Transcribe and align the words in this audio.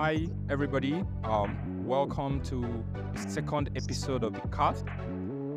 Hi, 0.00 0.28
everybody. 0.48 1.04
Um, 1.24 1.84
welcome 1.84 2.40
to 2.42 2.84
the 3.12 3.28
second 3.28 3.70
episode 3.74 4.22
of 4.22 4.32
the 4.32 4.46
cast. 4.56 4.84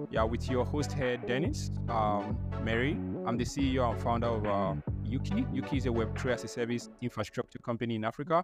Yeah, 0.10 0.23
with 0.23 0.49
your 0.49 0.65
host 0.65 0.94
here, 0.94 1.17
Dennis, 1.17 1.70
um, 1.89 2.36
Mary. 2.63 2.93
I'm 3.27 3.38
the 3.38 3.43
CEO 3.43 3.91
and 3.91 4.01
founder 4.01 4.25
of 4.25 4.47
uh, 4.47 4.81
Yuki. 5.05 5.46
Yuki 5.54 5.77
is 5.77 5.85
a 5.85 5.89
Web3 5.89 6.33
as 6.33 6.43
a 6.43 6.47
service 6.47 6.89
infrastructure 7.01 7.59
company 7.59 7.93
in 7.93 8.04
Africa. 8.04 8.43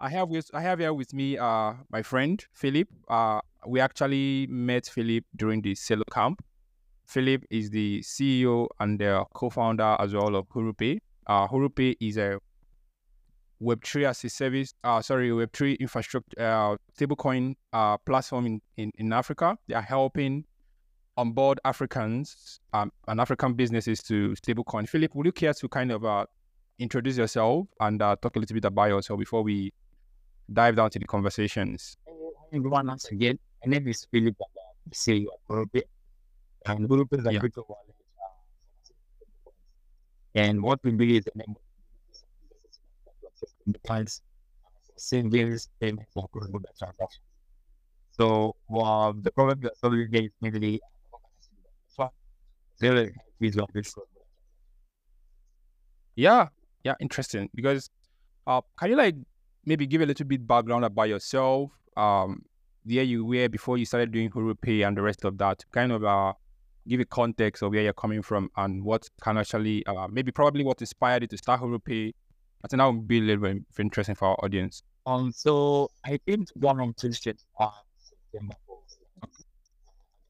I 0.00 0.08
have 0.08 0.28
with 0.28 0.50
I 0.54 0.60
have 0.60 0.80
here 0.80 0.92
with 0.92 1.14
me 1.14 1.38
uh, 1.38 1.74
my 1.88 2.02
friend 2.02 2.44
Philip. 2.52 2.88
Uh, 3.08 3.38
we 3.64 3.78
actually 3.78 4.48
met 4.50 4.86
Philip 4.86 5.22
during 5.36 5.62
the 5.62 5.74
Celo 5.76 6.02
camp. 6.10 6.44
Philip 7.06 7.44
is 7.48 7.70
the 7.70 8.00
CEO 8.00 8.66
and 8.80 8.98
the 8.98 9.24
co-founder 9.34 9.98
as 10.00 10.14
well 10.14 10.34
of 10.34 10.48
Hurupay. 10.48 10.98
Uh, 11.28 11.46
Hurupay 11.46 11.94
is 12.00 12.16
a 12.16 12.40
Web3 13.62 14.04
as 14.04 14.24
a 14.24 14.28
service, 14.28 14.74
uh, 14.84 15.00
sorry, 15.02 15.30
Web3 15.30 15.78
infrastructure, 15.80 16.40
uh, 16.40 16.76
stablecoin 16.96 17.54
uh, 17.72 17.96
platform 17.98 18.46
in, 18.46 18.60
in, 18.76 18.92
in 18.96 19.12
Africa. 19.12 19.56
They 19.66 19.74
are 19.74 19.82
helping 19.82 20.44
onboard 21.16 21.58
Africans 21.64 22.60
um, 22.72 22.92
and 23.08 23.20
African 23.20 23.54
businesses 23.54 24.00
to 24.04 24.30
stablecoin. 24.40 24.88
Philip, 24.88 25.14
would 25.14 25.26
you 25.26 25.32
care 25.32 25.52
to 25.54 25.68
kind 25.68 25.90
of 25.90 26.04
uh, 26.04 26.26
introduce 26.78 27.16
yourself 27.16 27.66
and 27.80 28.00
uh, 28.00 28.14
talk 28.22 28.36
a 28.36 28.38
little 28.38 28.54
bit 28.54 28.64
about 28.64 28.90
yourself 28.90 29.18
before 29.18 29.42
we 29.42 29.72
dive 30.52 30.76
down 30.76 30.90
to 30.90 30.98
the 30.98 31.06
conversations? 31.06 31.96
everyone 32.52 32.86
once 32.86 33.06
again. 33.10 33.38
My 33.66 33.72
name 33.72 33.88
is 33.88 34.06
Philip 34.10 34.36
and 34.84 34.94
CEO 34.94 35.26
of 35.26 35.56
Hurupay. 35.56 35.82
And 36.66 36.88
Hurupay 36.88 37.18
is 37.18 37.26
a 37.26 37.32
Yeah. 37.32 37.40
crypto 37.40 37.66
wallet. 37.68 37.94
uh, 39.46 39.50
And 40.36 40.62
what 40.62 40.82
we 40.84 40.92
do 40.92 41.04
is 41.04 41.26
enable 41.34 41.60
the 43.72 43.78
clients 43.80 44.22
savings, 44.96 45.68
payments, 45.80 46.12
and 46.16 46.30
cross-border 46.32 46.68
transactions. 46.78 47.20
So 48.10 48.56
uh, 48.74 49.12
the 49.20 49.30
problem 49.30 49.60
that 49.60 49.76
solving 49.78 50.12
is 50.12 50.30
mainly 50.40 50.80
Yeah, 56.16 56.48
yeah, 56.84 56.94
interesting. 57.00 57.48
Because 57.54 57.90
uh, 58.46 58.60
can 58.78 58.90
you 58.90 58.96
like 58.96 59.14
maybe 59.64 59.86
give 59.86 60.00
a 60.00 60.06
little 60.06 60.26
bit 60.26 60.46
background 60.46 60.84
about 60.84 61.08
yourself? 61.08 61.70
Um, 61.96 62.42
where 62.84 63.02
you 63.02 63.24
were 63.24 63.48
before 63.48 63.76
you 63.76 63.84
started 63.84 64.12
doing 64.12 64.30
Hurupay 64.30 64.86
and 64.86 64.96
the 64.96 65.02
rest 65.02 65.24
of 65.24 65.38
that. 65.38 65.62
Kind 65.72 65.92
of 65.92 66.04
uh, 66.04 66.32
give 66.88 67.00
a 67.00 67.04
context 67.04 67.62
of 67.62 67.72
where 67.72 67.82
you're 67.82 67.92
coming 67.92 68.22
from 68.22 68.50
and 68.56 68.82
what 68.82 69.06
can 69.22 69.36
actually 69.36 69.84
uh, 69.86 70.08
maybe 70.10 70.32
probably 70.32 70.64
what 70.64 70.80
inspired 70.80 71.22
you 71.22 71.28
to 71.28 71.36
start 71.36 71.60
Hurupay. 71.60 72.12
I 72.64 72.68
think 72.68 72.78
that 72.78 72.86
would 72.86 73.06
be 73.06 73.18
a 73.18 73.22
little 73.22 73.42
bit 73.42 73.62
interesting 73.78 74.14
for 74.16 74.28
our 74.28 74.44
audience. 74.44 74.82
Um, 75.06 75.32
so 75.32 75.90
I 76.04 76.18
to 76.26 76.44
one 76.54 76.80
on 76.80 76.92
Tuesday 76.94 77.34
on 77.58 77.72
September 77.98 78.54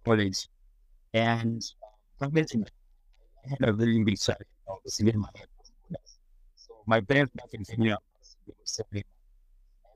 college, 0.04 0.48
and 1.14 1.62
from 2.18 2.32
meeting, 2.32 2.64
I 3.44 3.48
had 3.50 3.68
a 3.68 3.72
very 3.72 4.02
big 4.04 4.18
challenge 4.18 4.46
of 4.68 4.78
receiving 4.84 5.18
my 5.18 5.28
So 6.56 6.82
my 6.86 7.00
parents 7.00 7.32
back 7.34 7.48
in 7.52 7.64
Kenya, 7.64 7.98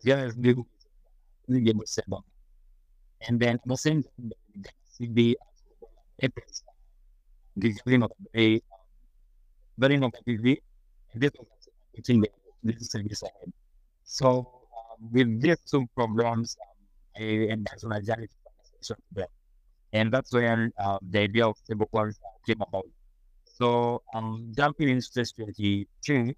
yeah, 0.02 0.30
they 0.36 0.55
they 1.48 1.72
were 1.72 1.86
selling, 1.86 2.22
and 3.28 3.39
then 3.39 3.58
the 3.67 3.77
same 3.77 4.05
the 4.98 5.39
Aprils, 6.20 6.64
the 7.56 7.74
beginning 7.84 8.05
of 8.05 8.12
a 8.36 8.61
very 9.78 9.96
innovatively, 9.96 10.58
and 11.12 11.22
this 11.22 11.30
the 11.95 12.29
this 12.62 12.91
service 12.91 13.23
ahead. 13.23 13.53
So 14.05 14.29
um, 14.29 15.11
with 15.12 15.41
these 15.41 15.59
two 15.69 15.87
programs, 15.95 16.57
um, 16.61 17.23
I 17.23 17.53
embarked 17.53 17.85
on 17.85 17.93
a 17.93 18.01
journey 18.01 18.27
to 18.27 18.97
financial. 19.15 19.33
And 19.93 20.13
that's 20.13 20.33
when 20.33 20.73
uh, 20.79 20.98
the 21.11 21.20
idea 21.20 21.47
of 21.47 21.57
stablecoins 21.69 22.14
came 22.47 22.61
about. 22.61 22.86
So 23.45 24.02
um, 24.14 24.52
jumping 24.57 24.89
into 24.89 25.07
2022, 25.13 26.35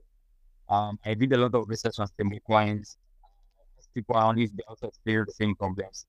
um, 0.69 0.99
I 1.05 1.15
did 1.15 1.33
a 1.33 1.37
lot 1.37 1.55
of 1.55 1.69
research 1.69 1.99
on 1.99 2.09
stablecoins. 2.09 2.97
People 3.95 4.17
around 4.17 4.41
if 4.41 4.51
they 4.57 4.65
also 4.67 4.89
experience 4.89 5.29
the 5.29 5.45
same 5.45 5.55
problems. 5.55 6.07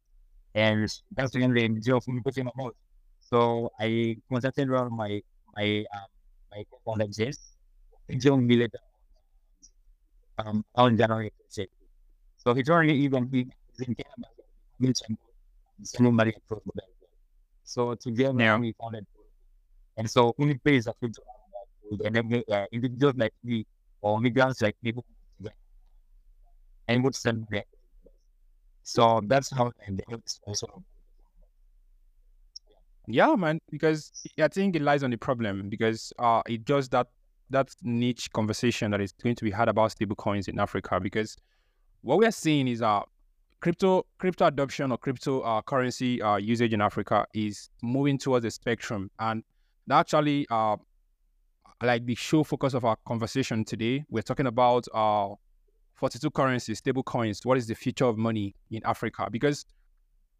And 0.55 0.89
that's 1.11 1.35
when 1.35 1.53
the 1.53 1.63
idea 1.63 1.95
of 1.95 2.07
Miko 2.07 2.31
came 2.31 2.47
about. 2.47 2.75
So 3.19 3.71
I 3.79 4.17
contacted 4.31 4.69
around 4.69 4.91
my 4.95 5.21
my 5.55 5.85
um, 5.93 6.07
my 6.51 6.63
co-founder 6.71 7.07
James, 7.11 7.39
John 8.17 8.47
Millet, 8.47 8.73
um, 10.37 10.63
on 10.75 10.97
January 10.97 11.29
26th. 11.31 11.69
So 12.37 12.53
he 12.53 12.63
told 12.63 12.85
me 12.85 12.93
even 12.93 13.29
he 13.31 13.41
is 13.41 13.87
in 13.87 13.95
Canada, 13.95 14.29
I'm 14.83 15.17
somebody 15.83 16.31
across 16.31 16.61
the. 16.75 16.81
So 17.63 17.95
together 17.95 18.33
Yeah. 18.39 18.57
we 18.57 18.73
founded 18.79 19.05
and 19.97 20.09
so 20.09 20.33
Unipe 20.39 20.67
is 20.77 20.87
a 20.87 20.93
crypto 20.93 21.23
and 22.03 22.15
then 22.15 22.43
uh, 22.51 22.65
individuals 22.71 23.15
like 23.17 23.33
me 23.43 23.65
or 24.01 24.19
migrants 24.21 24.61
like 24.61 24.75
people 24.83 25.05
and 26.87 27.03
would 27.03 27.15
send 27.15 27.47
back. 27.49 27.67
So 28.83 29.21
that's 29.27 29.51
how 29.51 29.71
ended 29.87 30.05
also 30.45 30.83
Yeah, 33.07 33.35
man, 33.35 33.59
because 33.69 34.11
I 34.39 34.47
think 34.47 34.75
it 34.75 34.81
lies 34.81 35.03
on 35.03 35.11
the 35.11 35.17
problem 35.17 35.69
because 35.69 36.11
uh, 36.17 36.41
it 36.47 36.65
just 36.65 36.91
that 36.91 37.07
that 37.49 37.69
niche 37.83 38.31
conversation 38.31 38.91
that 38.91 39.01
is 39.01 39.13
going 39.23 39.35
to 39.35 39.43
be 39.43 39.51
had 39.51 39.69
about 39.69 39.91
stablecoins 39.91 40.47
in 40.47 40.59
Africa 40.59 40.99
because 40.99 41.37
what 42.01 42.17
we 42.17 42.25
are 42.25 42.31
seeing 42.31 42.67
is 42.67 42.81
uh 42.81 43.01
crypto 43.61 44.05
crypto 44.17 44.45
adoption 44.45 44.91
or 44.91 44.97
crypto 44.97 45.41
uh, 45.41 45.61
currency 45.61 46.21
uh, 46.21 46.37
usage 46.37 46.73
in 46.73 46.81
Africa 46.81 47.25
is 47.33 47.69
moving 47.81 48.17
towards 48.17 48.43
the 48.43 48.51
spectrum. 48.51 49.09
And 49.19 49.43
that 49.87 49.99
actually 49.99 50.45
uh 50.49 50.77
like 51.83 52.05
the 52.05 52.15
show 52.15 52.43
focus 52.43 52.73
of 52.73 52.85
our 52.85 52.95
conversation 53.05 53.65
today 53.65 54.03
we're 54.09 54.21
talking 54.21 54.47
about 54.47 54.87
uh 54.93 55.27
42 55.95 56.31
currencies 56.31 56.77
stable 56.79 57.03
coins 57.03 57.41
what 57.43 57.57
is 57.57 57.67
the 57.67 57.75
future 57.75 58.05
of 58.05 58.17
money 58.17 58.55
in 58.71 58.81
Africa? 58.85 59.27
Because 59.31 59.65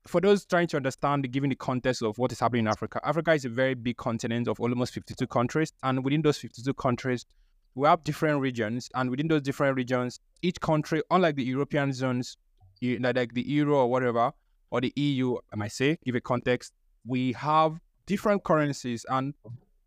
for 0.08 0.22
those 0.22 0.46
trying 0.46 0.68
to 0.68 0.78
understand, 0.78 1.32
given 1.32 1.50
the 1.50 1.56
context 1.56 2.04
of 2.04 2.18
what 2.18 2.32
is 2.32 2.40
happening 2.40 2.66
in 2.66 2.68
Africa, 2.68 3.00
Africa 3.04 3.34
is 3.34 3.46
a 3.46 3.50
very 3.50 3.74
big 3.74 3.98
continent 3.98 4.48
of 4.48 4.60
almost 4.60 4.94
52 4.94 5.26
countries. 5.28 5.74
And 5.84 6.04
within 6.04 6.22
those 6.22 6.38
52 6.38 6.74
countries, 6.76 7.26
we 7.74 7.88
have 7.88 8.04
different 8.04 8.40
regions. 8.40 8.90
And 8.94 9.10
within 9.10 9.28
those 9.28 9.42
different 9.42 9.76
regions, 9.76 10.20
each 10.44 10.60
country, 10.62 11.02
unlike 11.10 11.36
the 11.36 11.44
European 11.44 11.92
zones, 11.92 12.38
like 12.82 13.34
the 13.34 13.48
Euro 13.50 13.78
or 13.78 13.90
whatever, 13.90 14.32
or 14.70 14.82
the 14.82 14.94
EU, 14.96 15.38
I 15.52 15.56
might 15.56 15.72
say, 15.72 15.98
give 16.06 16.16
a 16.16 16.22
context, 16.22 16.74
we 17.06 17.34
have 17.34 17.80
different 18.06 18.44
currencies. 18.44 19.06
And 19.10 19.34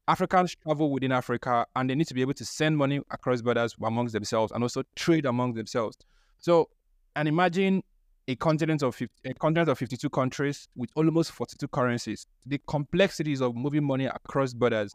Africans 0.08 0.56
travel 0.56 0.90
within 0.90 1.12
Africa 1.12 1.66
and 1.76 1.88
they 1.88 1.94
need 1.94 2.08
to 2.08 2.14
be 2.14 2.22
able 2.22 2.34
to 2.34 2.44
send 2.44 2.76
money 2.76 3.00
across 3.10 3.40
borders 3.40 3.76
amongst 3.80 4.14
themselves 4.14 4.50
and 4.52 4.64
also 4.64 4.82
trade 4.96 5.26
among 5.26 5.54
themselves. 5.54 5.96
So, 6.38 6.70
and 7.14 7.28
imagine 7.28 7.82
a 8.28 8.36
continent 8.36 8.82
of 8.82 8.94
50, 8.94 9.30
a 9.30 9.34
continent 9.34 9.70
of 9.70 9.78
52 9.78 10.08
countries 10.10 10.68
with 10.76 10.90
almost 10.94 11.32
42 11.32 11.66
currencies. 11.68 12.26
The 12.44 12.60
complexities 12.68 13.40
of 13.40 13.56
moving 13.56 13.84
money 13.84 14.04
across 14.04 14.52
borders 14.52 14.94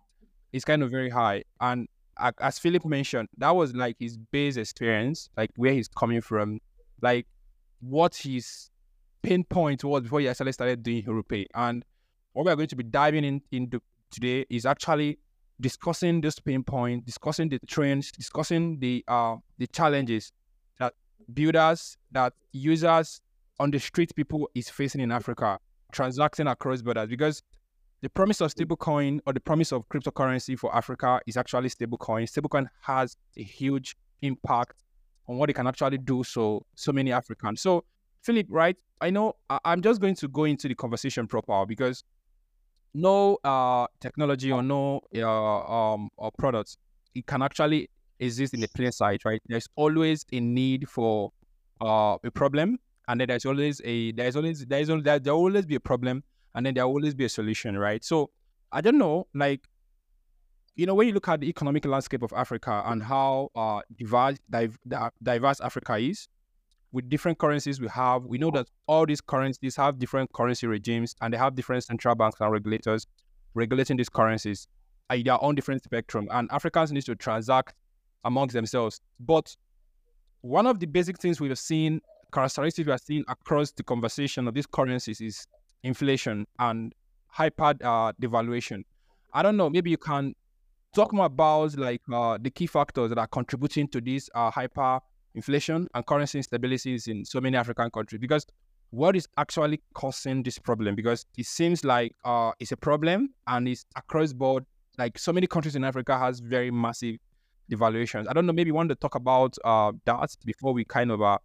is 0.53 0.63
kind 0.63 0.83
of 0.83 0.91
very 0.91 1.09
high. 1.09 1.43
And 1.59 1.87
as 2.39 2.59
Philip 2.59 2.85
mentioned, 2.85 3.29
that 3.39 3.49
was 3.55 3.75
like 3.75 3.95
his 3.99 4.17
base 4.17 4.55
experience, 4.57 5.29
like 5.35 5.49
where 5.55 5.73
he's 5.73 5.87
coming 5.87 6.21
from, 6.21 6.59
like 7.01 7.25
what 7.79 8.15
his 8.15 8.69
pain 9.23 9.43
point 9.43 9.83
was 9.83 10.03
before 10.03 10.19
he 10.19 10.29
actually 10.29 10.51
started 10.51 10.83
doing 10.83 11.03
Hurupay. 11.03 11.47
And 11.55 11.83
what 12.33 12.45
we're 12.45 12.55
going 12.55 12.67
to 12.67 12.75
be 12.75 12.83
diving 12.83 13.23
in 13.23 13.41
into 13.51 13.81
today 14.11 14.45
is 14.51 14.67
actually 14.67 15.17
discussing 15.59 16.21
this 16.21 16.37
pain 16.37 16.63
point, 16.63 17.03
discussing 17.07 17.49
the 17.49 17.57
trends, 17.65 18.11
discussing 18.11 18.79
the 18.79 19.03
uh 19.07 19.37
the 19.57 19.65
challenges 19.65 20.31
builders, 21.33 21.97
that 22.11 22.33
users 22.51 23.21
on 23.59 23.71
the 23.71 23.79
street 23.79 24.13
people 24.15 24.49
is 24.55 24.69
facing 24.69 25.01
in 25.01 25.11
Africa, 25.11 25.59
transacting 25.91 26.47
across 26.47 26.81
borders. 26.81 27.09
Because 27.09 27.43
the 28.01 28.09
promise 28.09 28.41
of 28.41 28.53
stablecoin 28.53 29.19
or 29.25 29.33
the 29.33 29.39
promise 29.39 29.71
of 29.71 29.87
cryptocurrency 29.89 30.57
for 30.57 30.75
Africa 30.75 31.21
is 31.25 31.37
actually 31.37 31.69
stablecoin. 31.69 32.23
Stablecoin 32.23 32.67
has 32.81 33.15
a 33.37 33.43
huge 33.43 33.95
impact 34.21 34.83
on 35.27 35.37
what 35.37 35.49
it 35.49 35.53
can 35.53 35.67
actually 35.67 35.97
do 35.97 36.23
so 36.23 36.65
so 36.75 36.91
many 36.91 37.11
Africans. 37.11 37.61
So 37.61 37.85
Philip, 38.21 38.47
right? 38.49 38.75
I 39.01 39.09
know 39.09 39.35
I'm 39.65 39.81
just 39.81 40.01
going 40.01 40.15
to 40.15 40.27
go 40.27 40.45
into 40.45 40.67
the 40.67 40.75
conversation 40.75 41.27
proper 41.27 41.65
because 41.65 42.03
no 42.93 43.37
uh 43.43 43.87
technology 43.99 44.51
or 44.51 44.61
no 44.61 45.01
uh, 45.15 45.93
um 45.93 46.09
or 46.15 46.31
products 46.37 46.77
it 47.15 47.25
can 47.25 47.41
actually 47.41 47.89
exist 48.23 48.53
in 48.53 48.61
the 48.61 48.67
plain 48.67 48.91
sight, 48.91 49.25
right? 49.25 49.41
There's 49.47 49.67
always 49.75 50.25
a 50.31 50.39
need 50.39 50.89
for 50.89 51.31
uh 51.81 52.17
a 52.23 52.31
problem, 52.31 52.79
and 53.07 53.19
then 53.19 53.27
there's 53.27 53.45
always 53.45 53.81
a 53.83 54.11
there's 54.13 54.35
always 54.35 54.65
there's 54.65 54.89
always 54.89 55.03
there 55.03 55.33
will 55.33 55.41
always 55.41 55.65
be 55.65 55.75
a 55.75 55.79
problem, 55.79 56.23
and 56.55 56.65
then 56.65 56.73
there 56.73 56.85
will 56.87 56.95
always 56.95 57.13
be 57.13 57.25
a 57.25 57.29
solution, 57.29 57.77
right? 57.77 58.03
So 58.03 58.29
I 58.71 58.81
don't 58.81 58.97
know, 58.97 59.27
like 59.33 59.67
you 60.75 60.87
know, 60.87 60.95
when 60.95 61.07
you 61.07 61.13
look 61.13 61.27
at 61.27 61.39
the 61.41 61.47
economic 61.47 61.85
landscape 61.85 62.23
of 62.23 62.33
Africa 62.33 62.81
and 62.85 63.03
how 63.03 63.49
uh 63.55 63.81
diverse 63.97 64.37
diverse 65.21 65.61
Africa 65.61 65.97
is, 65.97 66.27
with 66.93 67.09
different 67.09 67.39
currencies 67.39 67.81
we 67.81 67.87
have, 67.89 68.23
we 68.23 68.37
know 68.37 68.51
that 68.51 68.67
all 68.87 69.05
these 69.05 69.21
currencies 69.21 69.75
have 69.75 69.99
different 69.99 70.31
currency 70.33 70.67
regimes 70.67 71.15
and 71.21 71.33
they 71.33 71.37
have 71.37 71.55
different 71.55 71.83
central 71.83 72.15
banks 72.15 72.39
and 72.39 72.51
regulators 72.51 73.07
regulating 73.55 73.97
these 73.97 74.09
currencies 74.09 74.67
at 75.09 75.25
their 75.25 75.43
own 75.43 75.55
different 75.55 75.83
spectrum. 75.83 76.27
And 76.31 76.49
Africans 76.51 76.91
need 76.91 77.05
to 77.05 77.15
transact 77.15 77.73
amongst 78.23 78.53
themselves. 78.53 79.01
But 79.19 79.55
one 80.41 80.67
of 80.67 80.79
the 80.79 80.85
basic 80.85 81.19
things 81.19 81.39
we've 81.39 81.57
seen, 81.57 82.01
characteristics 82.31 82.85
we 82.85 82.91
are 82.91 82.97
seeing 82.97 83.23
across 83.27 83.71
the 83.71 83.83
conversation 83.83 84.47
of 84.47 84.53
these 84.53 84.65
currencies 84.65 85.21
is 85.21 85.47
inflation 85.83 86.45
and 86.59 86.93
hyper 87.27 87.73
uh, 87.83 88.11
devaluation. 88.21 88.83
I 89.33 89.41
don't 89.41 89.57
know, 89.57 89.69
maybe 89.69 89.89
you 89.89 89.97
can 89.97 90.35
talk 90.93 91.13
more 91.13 91.25
about 91.25 91.75
like 91.77 92.01
uh, 92.11 92.37
the 92.41 92.49
key 92.49 92.67
factors 92.67 93.09
that 93.09 93.17
are 93.17 93.27
contributing 93.27 93.87
to 93.89 94.01
this 94.01 94.29
uh, 94.35 94.51
hyper 94.51 94.99
inflation 95.35 95.87
and 95.95 96.05
currency 96.05 96.39
instabilities 96.39 97.07
in 97.07 97.25
so 97.25 97.41
many 97.41 97.57
African 97.57 97.89
countries 97.89 98.19
because 98.19 98.45
what 98.91 99.15
is 99.15 99.27
actually 99.37 99.81
causing 99.95 100.43
this 100.43 100.59
problem? 100.59 100.93
Because 100.93 101.25
it 101.35 101.47
seems 101.47 101.83
like 101.83 102.13
uh, 102.25 102.51
it's 102.59 102.71
a 102.71 102.77
problem 102.77 103.33
and 103.47 103.67
it's 103.67 103.85
across 103.95 104.33
board. 104.33 104.65
Like 104.99 105.17
so 105.17 105.33
many 105.33 105.47
countries 105.47 105.75
in 105.75 105.83
Africa 105.83 106.15
has 106.15 106.39
very 106.39 106.69
massive 106.69 107.17
devaluations. 107.71 108.27
I 108.29 108.33
don't 108.33 108.45
know. 108.45 108.53
Maybe 108.53 108.69
you 108.69 108.73
want 108.73 108.89
to 108.89 108.95
talk 108.95 109.15
about 109.15 109.55
uh, 109.63 109.91
that 110.05 110.35
before 110.45 110.73
we 110.73 110.85
kind 110.85 111.11
of 111.11 111.21
uh, 111.21 111.37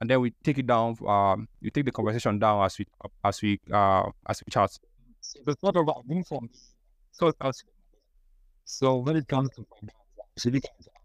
and 0.00 0.10
then 0.10 0.20
we 0.20 0.32
take 0.44 0.58
it 0.58 0.66
down. 0.66 0.96
Um, 1.06 1.48
you 1.60 1.70
take 1.70 1.84
the 1.84 1.92
conversation 1.92 2.38
down 2.38 2.64
as 2.64 2.78
we 2.78 2.86
as 3.24 3.42
we 3.42 3.60
uh, 3.72 4.08
as 4.28 4.42
we 4.44 4.50
chat. 4.50 4.70
So 5.20 5.40
the 5.44 5.54
thought 5.54 5.76
about 5.76 6.04
inform 6.08 6.50
so 7.12 7.32
so 8.64 8.96
when 8.96 9.16
it 9.16 9.26
comes 9.26 9.48
to 9.56 9.66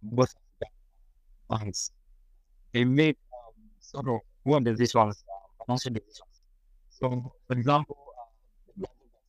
most 0.04 0.36
banks 1.50 1.92
they 2.74 2.84
make 2.84 3.18
um, 3.34 3.54
sort 3.80 4.08
of 4.08 4.20
one 4.44 4.64
decisions, 4.64 5.24
financial 5.66 5.92
decisions. 5.92 6.42
So, 6.90 7.34
for 7.48 7.54
example, 7.54 7.98
uh, 8.82 8.88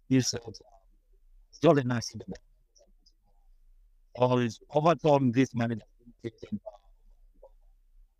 this 0.08 0.34
uh, 0.34 0.38
Jordan 1.62 1.88
nice 1.88 2.14
all 2.14 2.51
is 4.40 4.60
over 4.70 4.94
time 4.94 5.32
this 5.32 5.54
money 5.54 5.76
it's, 6.22 6.44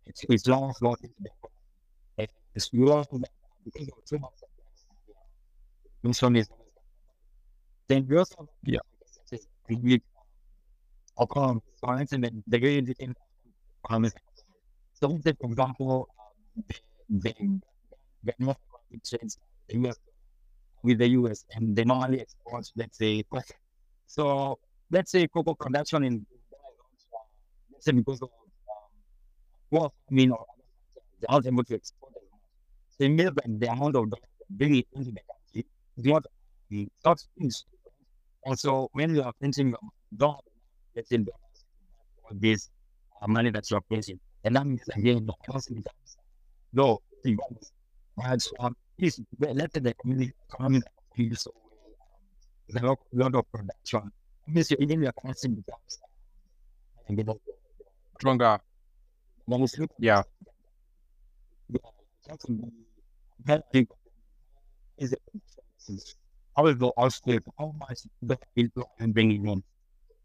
it's 0.05 0.47
long 0.47 0.73
for 0.73 0.95
it's 2.55 2.69
long 2.73 3.05
because 3.63 3.87
of 3.87 4.05
too 4.05 4.19
much 4.19 4.31
mention 6.03 6.35
is 6.35 6.49
then 7.87 8.05
we 8.07 8.17
also 8.17 8.47
yeah. 8.63 8.79
We 9.69 10.01
account 11.17 11.63
finance 11.79 12.11
and 12.11 12.23
then 12.23 12.43
the 12.47 12.59
great 12.59 12.89
in 12.99 13.15
so, 14.93 15.19
say, 15.23 15.33
for 15.39 15.49
example, 15.49 16.07
um, 16.57 16.63
they, 17.09 17.33
get 18.25 18.39
more 18.39 18.55
exchange 18.91 19.33
the 19.67 19.77
US 19.79 19.97
with 20.81 20.99
the 20.99 21.09
US 21.09 21.45
and 21.53 21.75
they 21.75 21.83
normally 21.83 22.21
export, 22.21 22.71
let's 22.75 22.97
say, 22.97 23.23
so 24.07 24.59
let's 24.93 25.11
say 25.11 25.27
cocoa 25.27 25.55
production 25.55 26.03
in 26.03 26.25
let's 27.71 27.85
say 27.85 27.91
because 27.93 28.21
of 28.21 28.29
um, 28.29 28.89
well, 29.71 29.93
I 30.09 30.13
mean, 30.13 30.29
they're 30.29 31.31
not 31.31 31.45
able 31.47 31.63
to 31.63 31.75
export 31.75 32.13
as 32.15 32.23
much. 32.31 32.43
So, 32.89 33.05
it 33.05 33.59
the 33.59 33.71
amount 33.71 33.95
of 33.95 34.09
dollars 34.11 34.29
bring 34.51 34.75
it 34.75 34.87
into 34.93 35.11
the 35.11 35.21
country 35.31 35.65
is 35.97 36.05
not 36.05 36.23
not 37.03 37.19
huge. 37.39 37.55
Also, 38.45 38.89
when 38.93 39.15
you 39.15 39.23
are 39.23 39.33
printing 39.39 39.73
dollars, 40.15 40.41
let's 40.95 41.09
say 41.09 41.17
dollars 41.17 41.59
for 42.21 42.35
this 42.35 42.69
uh, 43.21 43.27
money 43.27 43.49
that 43.49 43.69
you 43.71 43.77
are 43.77 43.85
printing, 43.89 44.19
and 44.43 44.55
that 44.55 44.65
means 44.67 44.81
again 44.95 45.25
the 45.25 45.33
constantly 45.49 45.83
no 46.73 47.01
and 48.23 48.41
um 48.59 48.75
is 48.99 49.19
let 49.39 49.73
the 49.73 49.93
community 49.95 50.33
economy 50.49 50.81
so 51.33 51.51
there's 52.69 52.83
a 52.83 52.95
lot 53.13 53.35
of 53.35 53.45
production. 53.51 54.11
It 54.47 54.53
means 54.53 54.71
you're 54.71 54.81
eating 54.81 55.03
your 55.03 55.13
constant 55.13 55.65
jobs 55.65 55.99
and 57.07 57.17
get 57.17 57.27
stronger. 58.19 58.59
Yeah. 59.99 60.23
Is 64.97 65.13
it 65.13 65.21
I 66.55 66.61
will 66.61 66.75
go 66.75 66.89
also 66.89 67.39
how 67.57 67.73
much 67.79 67.99
the 68.21 68.37
people 68.55 68.91
I'm 68.99 69.11
bringing 69.11 69.47
in. 69.47 69.63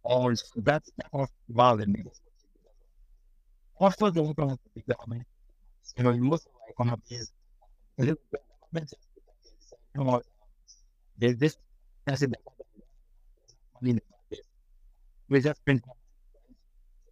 Or 0.03 0.35
that's 0.57 0.91
of 1.13 1.29
valid 1.49 1.95
also 3.79 4.11
the 4.11 4.23
local 4.23 4.59
government. 4.89 5.27
You 5.97 6.05
know, 6.05 6.17
most 6.17 6.47
of 6.47 6.53
our 6.55 6.71
economy 6.71 7.03
is 7.11 7.33
a 7.99 8.03
little 8.03 8.17
bit. 8.73 8.93
You 9.95 10.05
know, 10.05 10.23
there's 11.17 11.37
this. 11.37 11.57
Massive 12.07 12.33
money 13.81 13.91
in 13.91 13.97
the 13.97 14.03
market. 14.11 14.47
We 15.29 15.41
just 15.41 15.65
print 15.65 15.85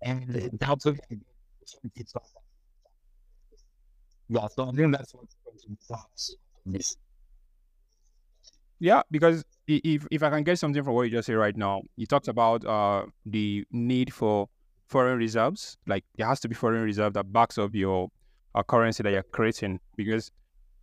and 0.02 0.36
it 0.36 0.62
helps 0.62 0.84
with 0.84 1.00
it's 1.94 2.14
yeah, 4.28 4.46
so 4.48 4.68
I 4.68 4.72
think 4.72 4.92
that's 4.96 5.14
what's 5.14 5.36
going 5.44 5.76
to 5.88 5.96
this. 6.66 6.96
Yeah, 8.78 9.02
because 9.10 9.44
if 9.66 10.06
if 10.10 10.22
I 10.22 10.30
can 10.30 10.42
get 10.42 10.58
something 10.58 10.82
from 10.82 10.94
what 10.94 11.02
you 11.02 11.10
just 11.10 11.26
said 11.26 11.36
right 11.36 11.56
now, 11.56 11.82
you 11.96 12.06
talked 12.06 12.28
about 12.28 12.64
uh 12.64 13.06
the 13.24 13.64
need 13.70 14.12
for 14.12 14.48
foreign 14.88 15.19
reserves. 15.19 15.76
Like 15.86 16.04
there 16.16 16.26
has 16.26 16.40
to 16.40 16.48
be 16.48 16.54
foreign 16.54 16.82
reserve 16.82 17.14
that 17.14 17.32
backs 17.32 17.56
up 17.58 17.74
your 17.74 18.08
uh, 18.54 18.62
currency 18.62 19.02
that 19.02 19.12
you're 19.12 19.22
creating. 19.22 19.80
Because 19.96 20.30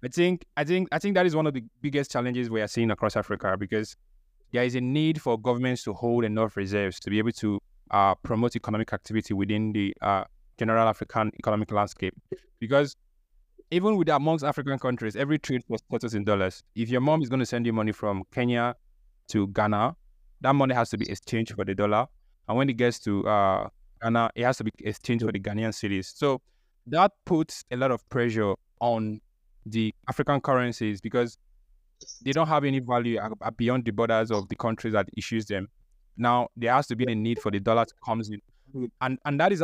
I 0.03 0.07
think 0.07 0.45
I 0.57 0.63
think 0.63 0.87
I 0.91 0.99
think 0.99 1.15
that 1.15 1.25
is 1.25 1.35
one 1.35 1.47
of 1.47 1.53
the 1.53 1.63
biggest 1.81 2.11
challenges 2.11 2.49
we 2.49 2.61
are 2.61 2.67
seeing 2.67 2.91
across 2.91 3.15
Africa 3.15 3.55
because 3.59 3.95
there 4.53 4.63
is 4.63 4.75
a 4.75 4.81
need 4.81 5.21
for 5.21 5.37
governments 5.37 5.83
to 5.83 5.93
hold 5.93 6.23
enough 6.23 6.55
reserves 6.55 6.99
to 7.01 7.09
be 7.09 7.17
able 7.17 7.31
to 7.31 7.59
uh, 7.91 8.15
promote 8.15 8.55
economic 8.55 8.93
activity 8.93 9.33
within 9.33 9.73
the 9.73 9.93
uh, 10.01 10.23
general 10.57 10.87
African 10.87 11.31
economic 11.39 11.71
landscape. 11.71 12.13
Because 12.59 12.95
even 13.71 13.97
with 13.97 14.09
amongst 14.09 14.45
African 14.45 14.77
countries, 14.77 15.15
every 15.15 15.39
trade 15.39 15.63
was 15.67 15.81
settled 15.91 16.13
in 16.13 16.23
dollars. 16.23 16.63
If 16.75 16.89
your 16.89 17.01
mom 17.01 17.23
is 17.23 17.29
going 17.29 17.39
to 17.39 17.45
send 17.45 17.65
you 17.65 17.73
money 17.73 17.91
from 17.91 18.23
Kenya 18.31 18.75
to 19.29 19.47
Ghana, 19.47 19.95
that 20.41 20.53
money 20.53 20.75
has 20.75 20.89
to 20.91 20.97
be 20.97 21.09
exchanged 21.09 21.55
for 21.55 21.65
the 21.65 21.73
dollar. 21.73 22.05
And 22.47 22.57
when 22.57 22.69
it 22.69 22.77
gets 22.77 22.99
to 22.99 23.27
uh, 23.27 23.69
Ghana, 24.01 24.29
it 24.35 24.43
has 24.43 24.57
to 24.57 24.63
be 24.63 24.71
exchanged 24.79 25.25
for 25.25 25.31
the 25.31 25.39
Ghanaian 25.39 25.69
cedis. 25.69 26.15
So 26.15 26.41
that 26.87 27.11
puts 27.25 27.63
a 27.71 27.77
lot 27.77 27.89
of 27.89 28.07
pressure 28.09 28.53
on 28.79 29.21
the 29.65 29.95
African 30.07 30.41
currencies 30.41 31.01
because 31.01 31.37
they 32.21 32.31
don't 32.31 32.47
have 32.47 32.63
any 32.63 32.79
value 32.79 33.19
beyond 33.57 33.85
the 33.85 33.91
borders 33.91 34.31
of 34.31 34.47
the 34.49 34.55
countries 34.55 34.93
that 34.93 35.09
issues 35.17 35.45
them. 35.45 35.67
Now 36.17 36.47
there 36.55 36.73
has 36.73 36.87
to 36.87 36.95
be 36.95 37.05
a 37.11 37.15
need 37.15 37.39
for 37.39 37.51
the 37.51 37.59
dollar 37.59 37.85
to 37.85 37.93
come 38.05 38.21
in, 38.21 38.91
and 39.01 39.19
and 39.25 39.39
that 39.39 39.51
is 39.51 39.63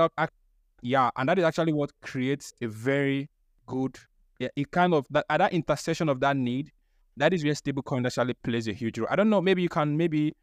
yeah, 0.81 1.09
and 1.17 1.29
that 1.29 1.37
is 1.37 1.43
actually 1.43 1.73
what 1.73 1.91
creates 2.01 2.53
a 2.61 2.67
very 2.67 3.29
good. 3.67 3.97
It 4.39 4.71
kind 4.71 4.93
of 4.93 5.05
that 5.09 5.25
at 5.29 5.37
that 5.37 5.53
intersection 5.53 6.09
of 6.09 6.19
that 6.21 6.37
need, 6.37 6.71
that 7.17 7.33
is 7.33 7.43
where 7.43 7.53
stablecoin 7.53 8.05
actually 8.05 8.33
plays 8.35 8.67
a 8.67 8.73
huge 8.73 8.97
role. 8.97 9.07
I 9.11 9.15
don't 9.15 9.29
know. 9.29 9.41
Maybe 9.41 9.61
you 9.61 9.69
can 9.69 9.97
maybe 9.97 10.33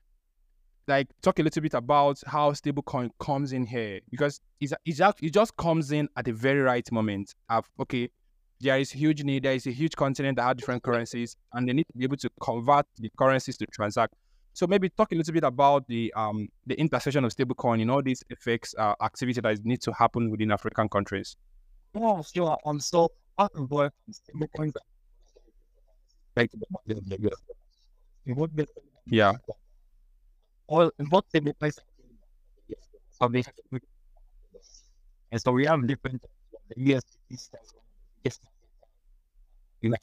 like 0.86 1.08
talk 1.22 1.38
a 1.38 1.42
little 1.42 1.62
bit 1.62 1.74
about 1.74 2.20
how 2.26 2.52
stablecoin 2.52 3.10
comes 3.18 3.52
in 3.52 3.66
here 3.66 4.00
because 4.10 4.40
it's, 4.60 4.72
it's 4.84 5.00
it 5.20 5.32
just 5.32 5.56
comes 5.56 5.90
in 5.92 6.08
at 6.16 6.26
the 6.26 6.32
very 6.32 6.60
right 6.60 6.90
moment 6.92 7.34
of 7.48 7.68
okay 7.80 8.08
there 8.60 8.78
is 8.78 8.90
huge 8.90 9.22
need 9.22 9.42
there 9.42 9.52
is 9.54 9.66
a 9.66 9.70
huge 9.70 9.94
continent 9.96 10.36
that 10.36 10.42
have 10.42 10.56
different 10.56 10.82
currencies 10.82 11.36
and 11.52 11.68
they 11.68 11.72
need 11.72 11.86
to 11.86 11.98
be 11.98 12.04
able 12.04 12.16
to 12.16 12.30
convert 12.40 12.86
the 12.98 13.10
currencies 13.18 13.56
to 13.58 13.66
transact. 13.66 14.14
So 14.54 14.66
maybe 14.66 14.88
talk 14.88 15.12
a 15.12 15.14
little 15.14 15.34
bit 15.34 15.44
about 15.44 15.86
the 15.86 16.12
um 16.16 16.48
the 16.66 16.74
intersection 16.80 17.24
of 17.24 17.32
stablecoin 17.32 17.80
in 17.80 17.90
all 17.90 18.02
these 18.02 18.22
effects 18.30 18.74
uh, 18.78 18.94
activity 19.02 19.40
that 19.40 19.64
need 19.64 19.82
to 19.82 19.92
happen 19.92 20.30
within 20.30 20.50
african 20.50 20.88
countries. 20.88 21.36
Yeah 21.94 22.22
sure. 22.22 22.58
Um 22.64 22.80
so 22.80 23.10
stablecoins 24.10 24.72
yeah. 29.06 29.32
All 30.68 30.90
both 30.98 31.28
stabilized 31.28 31.80
so 33.20 33.28
they 33.28 33.42
and 35.32 35.40
so 35.40 35.52
we 35.52 35.66
have 35.66 35.86
different 35.86 36.22
US 36.76 37.02
yes. 38.26 38.40
You 39.82 39.94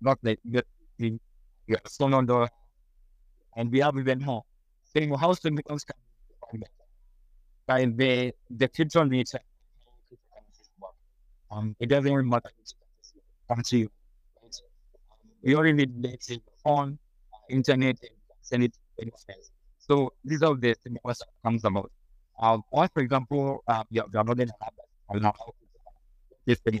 not 0.00 0.18
that 0.22 0.38
you 0.44 0.62
you 0.98 1.20
you 1.66 1.76
have 1.76 2.14
on 2.14 2.26
the 2.26 2.48
and 3.56 3.70
we 3.72 3.80
have 3.80 3.96
even 3.96 4.20
more. 4.20 4.42
Saying 4.92 5.14
how 5.14 5.32
significant 5.32 5.82
by 7.66 7.84
the 8.00 8.32
the 8.50 8.68
future 8.76 9.04
nature 9.04 9.44
um 11.50 11.76
it 11.80 11.88
doesn't 11.88 12.12
really 12.12 12.28
matter. 12.28 12.50
Country 13.48 13.88
we 15.42 15.54
only 15.54 15.72
need 15.72 16.22
say 16.26 16.38
phone 16.64 16.98
internet 17.48 17.96
send 18.48 18.64
it 18.64 18.74
anywhere 19.00 19.42
so 19.86 20.12
these 20.24 20.42
are 20.42 20.54
the 20.54 20.74
things 20.74 20.98
that 21.04 21.16
comes 21.44 21.64
about. 21.64 21.90
Um, 22.40 22.62
or 22.70 22.88
for 22.94 23.02
example, 23.02 23.62
uh, 23.66 23.82
you're, 23.90 24.06
you're 24.12 24.24
not 24.24 24.40
in 24.40 24.48
a 24.48 25.32
this 26.46 26.58
thing. 26.60 26.80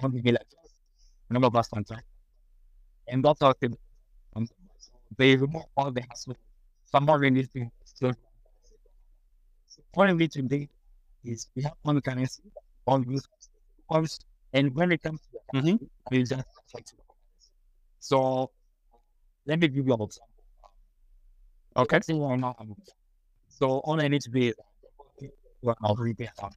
his 0.03 0.11
own 0.11 0.19
email 0.19 0.35
address, 0.37 0.73
number 1.31 1.47
of 1.49 1.55
last 1.55 1.71
contract. 1.71 2.05
And 3.09 3.25
that's 3.25 3.41
how 3.41 3.55
they, 3.61 3.69
um, 4.37 4.49
they 5.17 5.37
remove 5.37 5.65
all 5.77 5.91
the 5.91 6.03
hassle. 6.03 6.37
Someone 6.85 7.21
really 7.21 7.35
needs 7.35 7.49
to 7.51 7.71
still. 7.85 8.13
So 9.69 9.83
what 9.95 10.09
we 10.09 10.15
need 10.15 10.33
to 10.33 10.43
do 10.43 10.67
is 11.25 11.49
we 11.55 11.63
have 11.63 11.75
one 11.83 12.01
currency, 12.01 12.43
one 12.85 13.11
use 13.11 13.27
comes, 13.91 14.21
and 14.53 14.75
when 14.75 14.93
it 14.93 15.03
comes 15.03 15.21
to 15.23 15.39
the 15.53 15.59
Mhm. 15.61 15.89
we 16.11 16.25
just 16.25 16.45
currency. 16.73 16.97
So 18.01 18.51
let 19.47 19.59
me 19.59 19.69
give 19.69 19.87
you 19.87 19.95
an 19.95 20.03
example. 20.03 20.29
Okay. 21.77 21.97
Let's 21.97 22.07
say 22.07 22.15
right 22.15 22.77
so 23.49 23.79
all 23.79 24.01
I 24.01 24.09
need 24.09 24.23
to 24.23 24.31
be 24.31 24.49
is 24.49 25.31
what 25.61 25.79
I'll 25.83 25.97
on 26.43 26.53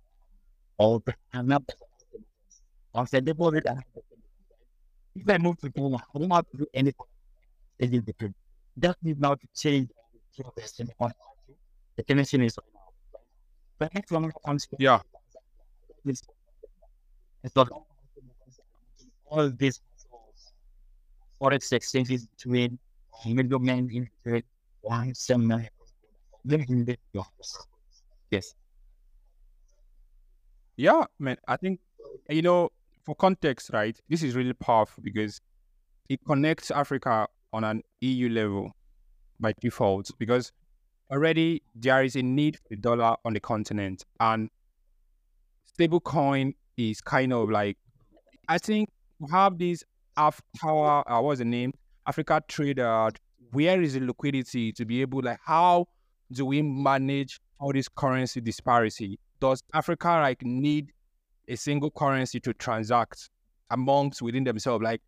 all 0.77 0.99
the 0.99 1.15
and 1.33 1.49
I 2.95 3.19
deposit 3.19 3.65
to 3.65 3.75
pay. 3.75 4.01
if 5.15 5.29
I 5.29 5.37
move 5.37 5.57
to 5.59 5.69
Kenya, 5.71 5.97
I 6.13 6.19
don't 6.19 6.31
have 6.31 6.49
to 6.51 6.57
do 6.57 6.67
anything. 6.73 7.05
It 7.79 7.93
is 7.93 8.01
different. 8.03 8.35
Just 8.79 8.97
need 9.03 9.19
now 9.19 9.35
to 9.35 9.47
change 9.55 9.89
the 10.37 12.03
connection 12.03 12.41
is. 12.41 12.57
But 13.79 13.93
next 13.93 14.11
one 14.11 14.31
comes 14.45 14.67
Yeah. 14.79 14.99
it's 16.05 16.21
it's 17.43 17.55
not 17.55 17.69
all 19.25 19.49
these 19.49 19.81
forex 21.39 21.71
exchanges 21.73 22.27
between 22.27 22.79
middlemen 23.25 23.89
in 23.91 24.09
trade 24.23 24.43
one 24.81 25.13
some 25.15 25.47
yes. 28.31 28.55
Yeah, 30.77 31.05
man. 31.19 31.37
I 31.47 31.57
think 31.57 31.79
you 32.29 32.41
know, 32.41 32.69
for 33.05 33.15
context, 33.15 33.69
right? 33.71 33.99
This 34.09 34.23
is 34.23 34.35
really 34.35 34.53
powerful 34.53 35.03
because 35.03 35.39
it 36.09 36.19
connects 36.25 36.71
Africa 36.71 37.27
on 37.53 37.63
an 37.63 37.81
EU 38.01 38.29
level 38.29 38.71
by 39.39 39.53
default 39.61 40.11
because 40.17 40.51
already 41.11 41.61
there 41.75 42.03
is 42.03 42.15
a 42.15 42.21
need 42.21 42.57
for 42.57 42.63
the 42.71 42.77
dollar 42.77 43.15
on 43.23 43.33
the 43.33 43.39
continent 43.39 44.03
and 44.19 44.49
stablecoin 45.77 46.53
is 46.77 47.01
kind 47.01 47.31
of 47.31 47.49
like 47.49 47.77
I 48.47 48.57
think 48.57 48.89
we 49.19 49.29
have 49.31 49.57
this 49.57 49.83
half 50.17 50.41
tower 50.59 51.03
uh, 51.09 51.21
what's 51.21 51.39
the 51.39 51.45
name? 51.45 51.73
Africa 52.07 52.41
trader 52.47 53.09
where 53.51 53.81
is 53.81 53.93
the 53.93 54.01
liquidity 54.01 54.71
to 54.73 54.85
be 54.85 55.01
able 55.01 55.21
like 55.21 55.39
how 55.43 55.87
do 56.31 56.45
we 56.45 56.61
manage 56.61 57.39
all 57.59 57.71
this 57.71 57.87
currency 57.87 58.41
disparity? 58.41 59.19
Does 59.39 59.63
Africa 59.73 60.07
like 60.07 60.43
need 60.43 60.91
a 61.47 61.55
single 61.55 61.91
currency 61.91 62.39
to 62.41 62.53
transact 62.53 63.29
amongst 63.69 64.21
within 64.21 64.43
themselves? 64.43 64.83
Like 64.83 65.01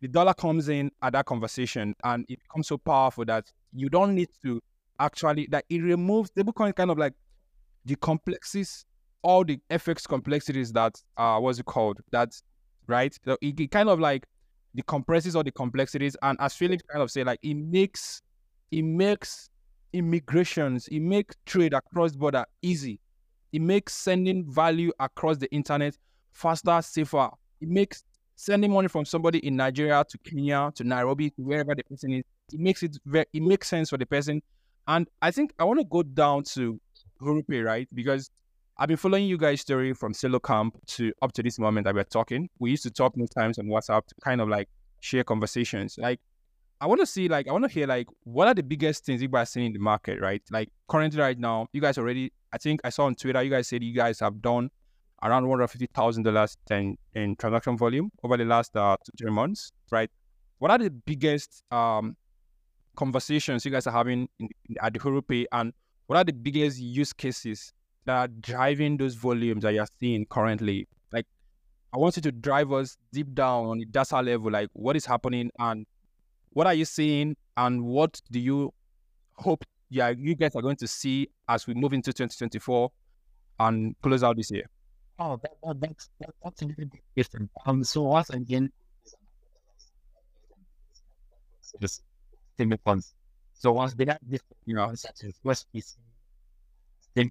the 0.00 0.08
dollar 0.08 0.34
comes 0.34 0.68
in 0.68 0.90
at 1.02 1.12
that 1.12 1.26
conversation 1.26 1.94
and 2.04 2.24
it 2.28 2.40
becomes 2.42 2.68
so 2.68 2.78
powerful 2.78 3.24
that 3.26 3.44
you 3.72 3.88
don't 3.88 4.14
need 4.14 4.28
to 4.42 4.60
actually 4.98 5.46
that 5.50 5.64
it 5.68 5.78
removes 5.82 6.30
stablecoin 6.30 6.74
kind 6.74 6.90
of 6.90 6.98
like 6.98 7.14
the 7.84 7.96
complexities, 7.96 8.84
all 9.22 9.44
the 9.44 9.58
FX 9.70 10.06
complexities 10.08 10.72
that 10.72 10.94
uh 11.16 11.38
what's 11.38 11.58
it 11.58 11.66
called? 11.66 11.98
That's 12.10 12.42
right. 12.86 13.16
So 13.24 13.36
it, 13.40 13.58
it 13.58 13.70
kind 13.70 13.88
of 13.88 14.00
like 14.00 14.26
decompresses 14.76 15.34
all 15.34 15.42
the 15.42 15.50
complexities 15.52 16.16
and 16.22 16.38
as 16.40 16.54
Felix 16.54 16.82
kind 16.90 17.02
of 17.02 17.10
say, 17.10 17.24
like 17.24 17.40
it 17.42 17.54
makes 17.54 18.22
it 18.70 18.82
makes 18.82 19.50
immigrations, 19.92 20.88
it 20.88 21.00
makes 21.00 21.36
trade 21.46 21.74
across 21.74 22.12
border 22.12 22.44
easy. 22.62 23.00
It 23.52 23.62
makes 23.62 23.94
sending 23.94 24.50
value 24.50 24.92
across 25.00 25.38
the 25.38 25.50
internet 25.52 25.96
faster, 26.32 26.80
safer. 26.82 27.30
It 27.60 27.68
makes 27.68 28.04
sending 28.36 28.70
money 28.70 28.88
from 28.88 29.04
somebody 29.04 29.38
in 29.46 29.56
Nigeria 29.56 30.04
to 30.08 30.18
Kenya 30.18 30.72
to 30.74 30.84
Nairobi 30.84 31.30
to 31.30 31.42
wherever 31.42 31.74
the 31.74 31.84
person 31.84 32.12
is. 32.12 32.24
It 32.52 32.60
makes 32.60 32.82
it 32.82 32.96
very, 33.04 33.26
it 33.32 33.42
makes 33.42 33.68
sense 33.68 33.90
for 33.90 33.98
the 33.98 34.06
person. 34.06 34.42
And 34.88 35.08
I 35.20 35.30
think 35.30 35.52
I 35.58 35.64
want 35.64 35.78
to 35.80 35.84
go 35.84 36.02
down 36.02 36.44
to 36.54 36.80
Hurupay, 37.20 37.64
right? 37.64 37.88
Because 37.94 38.30
I've 38.78 38.88
been 38.88 38.96
following 38.96 39.26
you 39.26 39.36
guys' 39.36 39.60
story 39.60 39.92
from 39.92 40.14
Celo 40.14 40.42
Camp 40.42 40.74
to 40.86 41.12
up 41.20 41.32
to 41.32 41.42
this 41.42 41.58
moment 41.58 41.84
that 41.84 41.94
we're 41.94 42.04
talking. 42.04 42.48
We 42.58 42.70
used 42.70 42.82
to 42.84 42.90
talk 42.90 43.16
most 43.16 43.32
times 43.32 43.58
on 43.58 43.66
WhatsApp 43.66 44.06
to 44.06 44.14
kind 44.24 44.40
of 44.40 44.48
like 44.48 44.68
share 45.00 45.22
conversations. 45.22 45.98
Like 45.98 46.18
I 46.82 46.86
want 46.86 47.00
to 47.00 47.06
see, 47.06 47.28
like, 47.28 47.46
I 47.46 47.52
want 47.52 47.64
to 47.64 47.70
hear, 47.70 47.86
like, 47.86 48.06
what 48.24 48.48
are 48.48 48.54
the 48.54 48.62
biggest 48.62 49.04
things 49.04 49.20
you 49.20 49.28
guys 49.28 49.50
seeing 49.50 49.66
in 49.66 49.72
the 49.74 49.78
market, 49.78 50.18
right? 50.18 50.42
Like, 50.50 50.70
currently, 50.88 51.20
right 51.20 51.38
now, 51.38 51.66
you 51.72 51.80
guys 51.80 51.98
already, 51.98 52.32
I 52.54 52.58
think 52.58 52.80
I 52.84 52.88
saw 52.88 53.04
on 53.04 53.14
Twitter, 53.16 53.42
you 53.42 53.50
guys 53.50 53.68
said 53.68 53.84
you 53.84 53.94
guys 53.94 54.18
have 54.20 54.40
done 54.40 54.70
around 55.22 55.44
$150,000 55.44 56.56
in, 56.70 56.96
in 57.14 57.36
transaction 57.36 57.76
volume 57.76 58.10
over 58.24 58.38
the 58.38 58.46
last 58.46 58.74
uh, 58.74 58.96
two, 59.04 59.12
three 59.18 59.30
months, 59.30 59.72
right? 59.90 60.10
What 60.58 60.70
are 60.70 60.78
the 60.78 60.88
biggest 60.90 61.62
um, 61.70 62.16
conversations 62.96 63.66
you 63.66 63.70
guys 63.70 63.86
are 63.86 63.92
having 63.92 64.26
in, 64.38 64.48
in, 64.70 64.76
at 64.80 64.94
the 64.94 65.00
Hurupay, 65.00 65.44
and 65.52 65.74
what 66.06 66.16
are 66.16 66.24
the 66.24 66.32
biggest 66.32 66.80
use 66.80 67.12
cases 67.12 67.74
that 68.06 68.16
are 68.16 68.28
driving 68.28 68.96
those 68.96 69.16
volumes 69.16 69.64
that 69.64 69.74
you're 69.74 69.86
seeing 69.98 70.24
currently? 70.30 70.88
Like, 71.12 71.26
I 71.92 71.98
want 71.98 72.16
you 72.16 72.22
to 72.22 72.32
drive 72.32 72.72
us 72.72 72.96
deep 73.12 73.34
down 73.34 73.66
on 73.66 73.78
the 73.80 73.84
data 73.84 74.22
level, 74.22 74.50
like, 74.50 74.70
what 74.72 74.96
is 74.96 75.04
happening 75.04 75.50
and 75.58 75.84
what 76.52 76.66
are 76.66 76.74
you 76.74 76.84
seeing 76.84 77.36
and 77.56 77.82
what 77.82 78.20
do 78.30 78.40
you 78.40 78.72
hope 79.34 79.64
yeah 79.88 80.08
you 80.16 80.34
guys 80.34 80.54
are 80.54 80.62
going 80.62 80.76
to 80.76 80.86
see 80.86 81.28
as 81.48 81.66
we 81.66 81.74
move 81.74 81.92
into 81.92 82.12
2024 82.12 82.90
and 83.60 83.94
close 84.02 84.22
out 84.22 84.36
this 84.36 84.50
year 84.50 84.64
Oh, 85.22 85.38
that, 85.42 85.52
that, 85.62 85.80
that's 85.82 86.08
that, 86.18 86.30
that's 86.42 86.62
a 86.62 86.64
little 86.64 86.86
bit 86.86 87.02
different. 87.14 87.50
Um, 87.66 87.84
so 87.84 88.00
once 88.00 88.30
again, 88.30 88.72
just 91.78 92.02
stable 92.54 92.78
funds. 92.82 93.12
So 93.52 93.72
once 93.72 93.92
they 93.92 94.06
have 94.06 94.18
this, 94.26 94.40
you 94.64 94.74
know, 94.74 94.94
such 94.94 95.24
as 95.24 95.34
West 95.44 95.66
PC, 95.74 95.96
then 97.14 97.30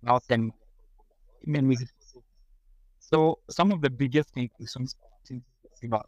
now 0.00 0.20
then, 0.28 0.52
so 3.00 3.40
some 3.50 3.72
of 3.72 3.80
the 3.80 3.90
biggest 3.90 4.28
things 4.30 4.50
know, 5.82 6.02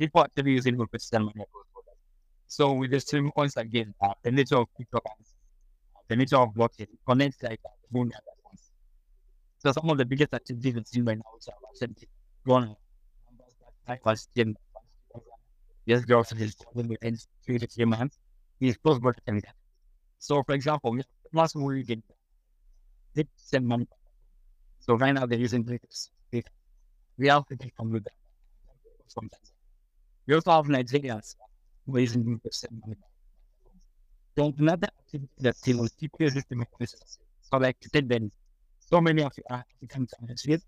people 0.00 0.22
actually 0.24 0.52
using 0.52 0.76
sell 0.98 1.20
money 1.20 1.42
across 1.46 1.66
borders. 1.74 2.00
So 2.46 2.72
with 2.72 2.90
the 2.90 3.00
stream 3.00 3.30
coins 3.36 3.56
again, 3.56 3.94
uh, 4.00 4.14
the 4.24 4.30
nature 4.30 4.56
of 4.56 4.66
cryptocurrency, 4.74 5.34
the 6.08 6.16
nature 6.16 6.38
of 6.38 6.48
blockchain 6.54 6.88
connects 7.06 7.42
like 7.42 7.60
uh, 7.66 7.68
moon 7.92 8.08
that 8.08 8.22
ones. 8.44 8.62
So 9.58 9.72
some 9.72 9.90
of 9.90 9.98
the 9.98 10.06
biggest 10.06 10.32
activities 10.32 10.74
we've 10.74 10.86
seen 10.86 11.04
right 11.04 11.18
now 11.18 11.32
is 11.38 11.48
about 11.48 11.76
seventy 11.82 12.08
one 12.44 12.62
numbers 12.62 13.54
that 13.86 14.00
was 14.04 14.26
ten 14.34 14.56
yes 15.84 16.04
girls 16.06 16.32
is 16.32 16.56
within 16.74 17.16
three 17.44 17.58
to 17.58 17.66
three 17.66 17.84
months. 17.84 18.18
He's 18.58 18.76
close 18.78 18.98
border 18.98 19.18
and 19.26 19.42
that. 19.42 19.54
So 20.18 20.42
for 20.42 20.54
example, 20.54 20.96
last 21.34 21.54
week 21.56 21.88
we 21.88 22.02
did 23.14 23.28
send 23.36 23.66
money. 23.66 23.86
So 24.80 24.94
right 24.94 25.12
now 25.12 25.26
they're 25.26 25.38
using 25.38 25.64
this. 25.64 26.10
We 27.18 27.28
have 27.28 27.44
to 27.46 27.56
take 27.56 27.74
from 27.76 27.90
with 27.92 28.04
that. 28.04 28.18
Sometimes. 29.08 29.59
We 30.26 30.34
also 30.34 30.50
have 30.52 30.66
Nigerians 30.66 31.34
are 31.86 32.40
to 32.44 32.52
send 32.52 32.80
money. 32.80 32.96
So 34.38 34.52
another 34.58 34.88
activity 34.98 35.28
that 35.38 35.56
still 35.56 35.78
was 35.78 35.92
TPS 35.92 36.32
system 36.32 36.64
is 36.80 36.94
so 37.42 37.56
like 37.58 37.76
I 37.84 37.88
said 37.92 38.08
then 38.08 38.30
so 38.78 39.00
many 39.00 39.22
of 39.22 39.32
the 39.34 39.42
African 39.52 40.06
countries 40.06 40.62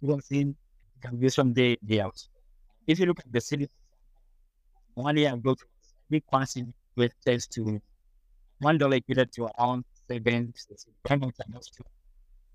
we 0.00 0.10
have 0.12 0.22
seen 0.22 0.56
calculation 1.02 1.52
day, 1.52 1.76
day 1.84 2.00
out. 2.00 2.18
If 2.86 2.98
you 2.98 3.06
look 3.06 3.20
at 3.20 3.32
the 3.32 3.40
city, 3.40 3.68
one 4.94 5.16
year 5.16 5.34
ago, 5.34 5.56
big 6.08 6.24
quantity 6.26 6.66
with 6.96 7.12
tends 7.24 7.46
to 7.48 7.80
one 8.58 8.78
dollar 8.78 8.96
equated 8.96 9.32
to 9.32 9.44
around 9.58 9.84
seven, 10.08 10.52
kind 11.06 11.24
of 11.24 11.34
to 11.36 11.84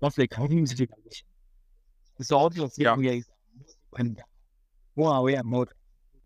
roughly 0.00 0.28
city 0.66 0.86
calculation. 0.86 1.26
So 2.20 2.38
obviously, 2.38 2.84
Yeah. 2.84 2.96
we 2.96 3.08
are 3.10 3.22
when 3.90 4.16
one 4.94 5.16
away 5.16 5.40
more 5.42 5.66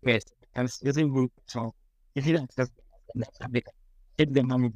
west 0.03 0.33
and 0.55 0.69
using 0.81 1.09
group 1.09 1.31
so 1.45 1.73
if 2.15 2.25
you 2.25 2.37
they 3.15 3.61
can 3.61 3.73
hit 4.17 4.33
the 4.33 4.43
money 4.43 4.71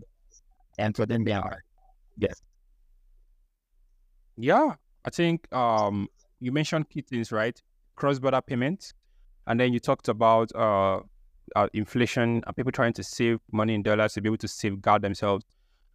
and 0.77 0.95
for 0.95 1.05
them 1.05 1.23
they 1.23 1.31
are 1.31 1.63
yes. 2.17 2.41
Yeah, 4.37 4.75
I 5.05 5.09
think 5.09 5.53
um 5.53 6.07
you 6.39 6.51
mentioned 6.51 6.89
key 6.89 7.01
things, 7.01 7.31
right? 7.31 7.59
Cross-border 7.95 8.41
payments, 8.41 8.93
and 9.47 9.59
then 9.59 9.71
you 9.73 9.79
talked 9.79 10.09
about 10.09 10.53
uh, 10.55 10.99
uh 11.55 11.67
inflation 11.73 12.43
and 12.45 12.55
people 12.55 12.71
trying 12.71 12.93
to 12.93 13.03
save 13.03 13.39
money 13.51 13.73
in 13.73 13.83
dollars 13.83 14.13
to 14.13 14.21
be 14.21 14.29
able 14.29 14.37
to 14.37 14.47
safeguard 14.47 15.01
themselves. 15.01 15.45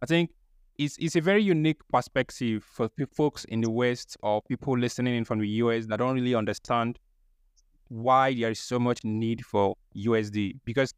I 0.01 0.07
think 0.07 0.31
it's 0.77 0.97
it's 0.99 1.15
a 1.15 1.21
very 1.21 1.43
unique 1.43 1.81
perspective 1.91 2.63
for 2.63 2.89
folks 3.13 3.45
in 3.45 3.61
the 3.61 3.69
West 3.69 4.17
or 4.23 4.41
people 4.41 4.77
listening 4.77 5.15
in 5.15 5.25
from 5.25 5.39
the 5.39 5.47
US 5.47 5.85
that 5.87 5.97
don't 5.97 6.15
really 6.15 6.33
understand 6.33 6.97
why 7.91 8.33
there 8.33 8.51
is 8.51 8.59
so 8.59 8.79
much 8.79 9.03
need 9.03 9.45
for 9.45 9.75
USD 9.95 10.59
because 10.63 10.93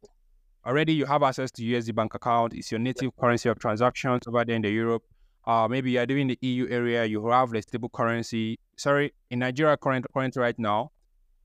already 0.64 0.94
you 0.94 1.06
have 1.06 1.22
access 1.22 1.50
to 1.52 1.62
USD 1.62 1.94
bank 1.94 2.14
account. 2.14 2.54
It's 2.54 2.70
your 2.70 2.78
native 2.78 3.16
currency 3.16 3.48
of 3.48 3.58
transactions 3.58 4.22
over 4.28 4.44
there 4.44 4.56
in 4.56 4.62
the 4.62 4.70
Europe 4.70 5.02
uh, 5.46 5.68
maybe 5.68 5.90
you're 5.92 6.06
doing 6.06 6.26
the 6.26 6.38
EU 6.40 6.66
area, 6.70 7.04
you 7.04 7.26
have 7.28 7.50
the 7.50 7.60
stable 7.60 7.90
currency. 7.90 8.58
Sorry, 8.76 9.12
in 9.30 9.40
Nigeria 9.40 9.76
current 9.76 10.06
current 10.12 10.36
right 10.36 10.58
now, 10.58 10.90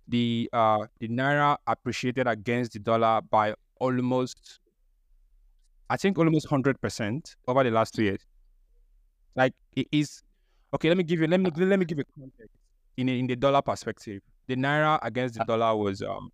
the 0.07 0.49
uh 0.53 0.85
the 0.99 1.07
naira 1.09 1.57
appreciated 1.67 2.27
against 2.27 2.73
the 2.73 2.79
dollar 2.79 3.21
by 3.21 3.53
almost 3.79 4.59
I 5.89 5.97
think 5.97 6.17
almost 6.17 6.47
hundred 6.47 6.79
percent 6.81 7.35
over 7.47 7.63
the 7.63 7.71
last 7.71 7.93
two 7.93 8.03
years. 8.03 8.21
Like 9.35 9.53
it 9.75 9.87
is 9.91 10.23
okay, 10.73 10.87
let 10.87 10.97
me 10.97 11.03
give 11.03 11.19
you 11.19 11.27
let 11.27 11.39
me 11.39 11.51
let 11.55 11.77
me 11.77 11.85
give 11.85 11.97
you 11.97 12.05
context. 12.17 12.55
In 12.95 13.09
in 13.09 13.27
the 13.27 13.35
dollar 13.35 13.61
perspective, 13.61 14.21
the 14.49 14.55
naira 14.57 14.99
against 15.03 15.35
the 15.35 15.45
dollar 15.45 15.75
was 15.75 16.01
um 16.01 16.29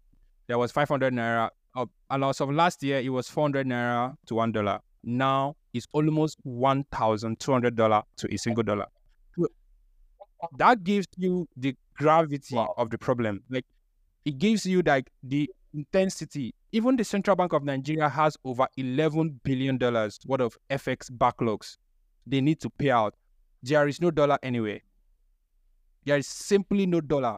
there 0.47 0.57
was 0.57 0.71
five 0.71 0.89
hundred 0.89 1.13
naira 1.13 1.49
uh, 1.75 1.85
and 2.09 2.23
as 2.23 2.41
of 2.41 2.49
last 2.51 2.81
year 2.81 2.99
it 2.99 3.09
was 3.09 3.29
four 3.29 3.43
hundred 3.43 3.67
naira 3.67 4.15
to 4.25 4.35
one 4.35 4.51
dollar. 4.51 4.79
Now 5.03 5.55
it's 5.73 5.85
almost 5.91 6.37
one 6.43 6.83
thousand 6.91 7.39
two 7.39 7.51
hundred 7.51 7.75
dollar 7.75 8.01
to 8.17 8.33
a 8.33 8.37
single 8.37 8.63
dollar. 8.63 8.87
That 10.57 10.83
gives 10.83 11.07
you 11.17 11.47
the 11.57 11.75
gravity 11.97 12.55
Wow. 12.55 12.73
of 12.77 12.89
the 12.89 12.97
problem. 12.97 13.43
Like 13.49 13.65
it 14.25 14.37
gives 14.37 14.65
you 14.65 14.81
like 14.85 15.09
the 15.23 15.49
intensity. 15.73 16.53
Even 16.71 16.95
the 16.95 17.03
Central 17.03 17.35
Bank 17.35 17.53
of 17.53 17.63
Nigeria 17.63 18.07
has 18.09 18.37
over 18.45 18.67
eleven 18.77 19.39
billion 19.43 19.77
dollars 19.77 20.19
worth 20.25 20.41
of 20.41 20.57
FX 20.69 21.11
backlogs 21.11 21.77
they 22.27 22.41
need 22.41 22.59
to 22.61 22.69
pay 22.69 22.89
out. 22.91 23.13
There 23.63 23.87
is 23.87 23.99
no 24.01 24.11
dollar 24.11 24.37
anywhere. 24.43 24.79
There 26.05 26.17
is 26.17 26.27
simply 26.27 26.85
no 26.85 27.01
dollar. 27.01 27.37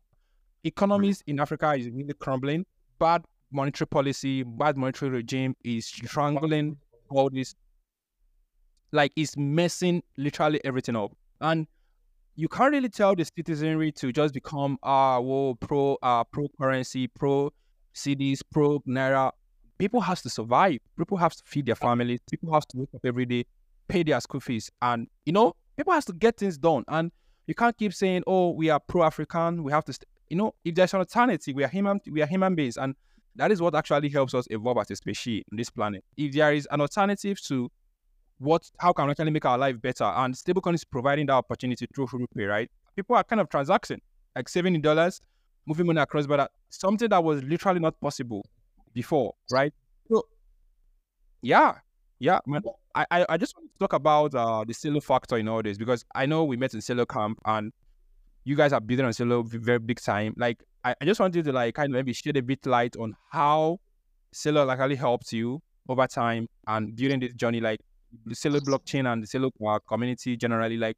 Economies 0.67 1.24
in 1.27 1.39
Africa 1.39 1.74
is 1.74 1.89
really 1.89 2.13
crumbling. 2.13 2.65
Bad 3.00 3.24
monetary 3.51 3.88
policy, 3.88 4.43
bad 4.43 4.75
monetary 4.75 5.09
regime 5.09 5.55
is 5.63 5.86
strangling 5.86 6.75
all 7.09 7.29
this. 7.29 7.55
Like 8.91 9.13
it's 9.15 9.38
messing 9.38 10.03
literally 10.17 10.59
everything 10.65 10.97
up. 10.97 11.12
And 11.39 11.67
you 12.36 12.50
can't 12.50 12.71
really 12.71 12.89
tell 12.89 13.15
the 13.15 13.24
citizenry 13.24 13.93
to 13.93 14.12
just 14.12 14.33
become 14.33 14.77
uh 14.83 15.19
whoa, 15.19 15.55
pro 15.55 15.97
uh 16.03 16.25
pro 16.25 16.47
currency, 16.59 17.07
pro 17.07 17.51
cedis, 17.95 18.41
pro 18.51 18.80
naira. 18.82 19.32
People 19.77 20.01
have 20.01 20.21
to 20.21 20.30
survive. 20.30 20.80
People 20.97 21.17
have 21.17 21.34
to 21.34 21.43
feed 21.45 21.65
their 21.65 21.75
families. 21.75 22.19
People 22.30 22.53
have 22.53 22.65
to 22.67 22.77
wake 22.77 22.89
up 22.93 23.01
every 23.06 23.25
day, 23.25 23.45
pay 23.88 24.03
their 24.03 24.19
school 24.19 24.41
fees, 24.41 24.69
and 24.82 25.08
you 25.25 25.32
know 25.32 25.56
people 25.77 25.93
have 25.93 26.06
to 26.06 26.13
get 26.13 26.36
things 26.38 26.58
done. 26.58 26.84
And 26.89 27.12
you 27.45 27.56
can't 27.56 27.77
keep 27.77 27.93
saying, 27.93 28.23
"Oh, 28.27 28.51
we 28.51 28.69
are 28.69 28.80
pro-African. 28.80 29.63
We 29.63 29.71
have 29.71 29.86
to,". 29.86 29.93
You 30.30 30.38
know, 30.38 30.56
if 30.63 30.76
there's 30.76 30.94
an 30.94 31.00
alternative, 31.00 31.56
we 31.56 31.63
are 31.63 31.70
human. 31.70 32.02
We 32.12 32.22
are 32.22 32.28
human 32.28 32.56
beings, 32.56 32.78
and 32.78 32.96
that 33.36 33.52
is 33.52 33.62
what 33.62 33.76
actually 33.76 34.10
helps 34.10 34.34
us 34.34 34.48
evolve 34.50 34.80
as 34.80 34.92
a 34.92 34.96
species 34.96 35.44
on 35.52 35.58
this 35.58 35.70
planet. 35.70 36.04
If 36.18 36.34
there 36.34 36.54
is 36.54 36.68
an 36.72 36.82
alternative 36.82 37.40
to 37.44 37.72
what, 38.40 38.70
how 38.80 38.94
can 38.94 39.06
we 39.06 39.12
actually 39.12 39.32
make 39.32 39.46
our 39.46 39.58
life 39.58 39.82
better? 39.82 40.04
And 40.04 40.34
stablecoin 40.34 40.76
is 40.76 40.84
providing 40.84 41.28
that 41.28 41.34
opportunity 41.34 41.88
through 41.94 42.08
Pay, 42.36 42.44
right? 42.44 42.70
People 42.96 43.16
are 43.16 43.24
kind 43.24 43.40
of 43.40 43.50
transacting, 43.50 44.02
like 44.36 44.50
saving 44.50 44.76
in 44.76 44.82
dollars, 44.82 45.22
moving 45.66 45.86
money 45.86 46.00
across 46.00 46.28
but 46.28 46.52
something 46.70 47.10
that 47.10 47.24
was 47.24 47.44
literally 47.44 47.80
not 47.80 48.00
possible 48.00 48.46
before, 48.94 49.34
right? 49.52 49.74
So, 50.10 50.28
yeah, 51.42 51.76
yeah, 52.20 52.40
man. 52.48 52.62
I, 52.96 53.06
I, 53.12 53.26
I 53.30 53.38
just 53.38 53.56
want 53.56 53.70
to 53.72 53.80
talk 53.80 53.94
about 53.94 54.34
uh, 54.34 54.63
the 54.66 54.74
Celo 54.74 55.04
factor 55.04 55.38
in 55.38 55.48
all 55.48 55.62
this 55.62 55.78
because 55.78 56.04
I 56.16 56.26
know 56.26 56.44
we 56.44 56.58
met 56.58 56.74
in 56.74 56.80
Celo 56.80 57.08
camp 57.08 57.40
and 57.46 57.72
you 58.47 58.55
guys 58.55 58.71
are 58.71 58.79
building 58.79 59.05
on 59.05 59.43
v- 59.43 59.57
very 59.57 59.77
big 59.77 59.99
time. 59.99 60.33
Like, 60.38 60.63
I, 60.86 60.95
I 61.01 61.05
just 61.05 61.19
wanted 61.19 61.43
to 61.43 61.51
like 61.51 61.75
kind 61.75 61.88
of 61.88 61.91
maybe 61.91 62.13
shed 62.13 62.38
a 62.38 62.41
bit 62.41 62.65
light 62.65 62.95
on 62.95 63.13
how 63.29 63.79
Celo 64.33 64.71
actually 64.71 64.95
helped 64.95 65.33
you 65.33 65.62
over 65.89 66.07
time 66.07 66.47
and 66.65 66.95
during 66.95 67.19
this 67.19 67.33
journey, 67.33 67.60
like 67.60 67.81
the 68.25 68.33
Celo 68.33 68.62
blockchain 68.62 69.12
and 69.12 69.21
the 69.21 69.65
uh, 69.67 69.79
community 69.79 70.38
generally, 70.38 70.77
like 70.77 70.95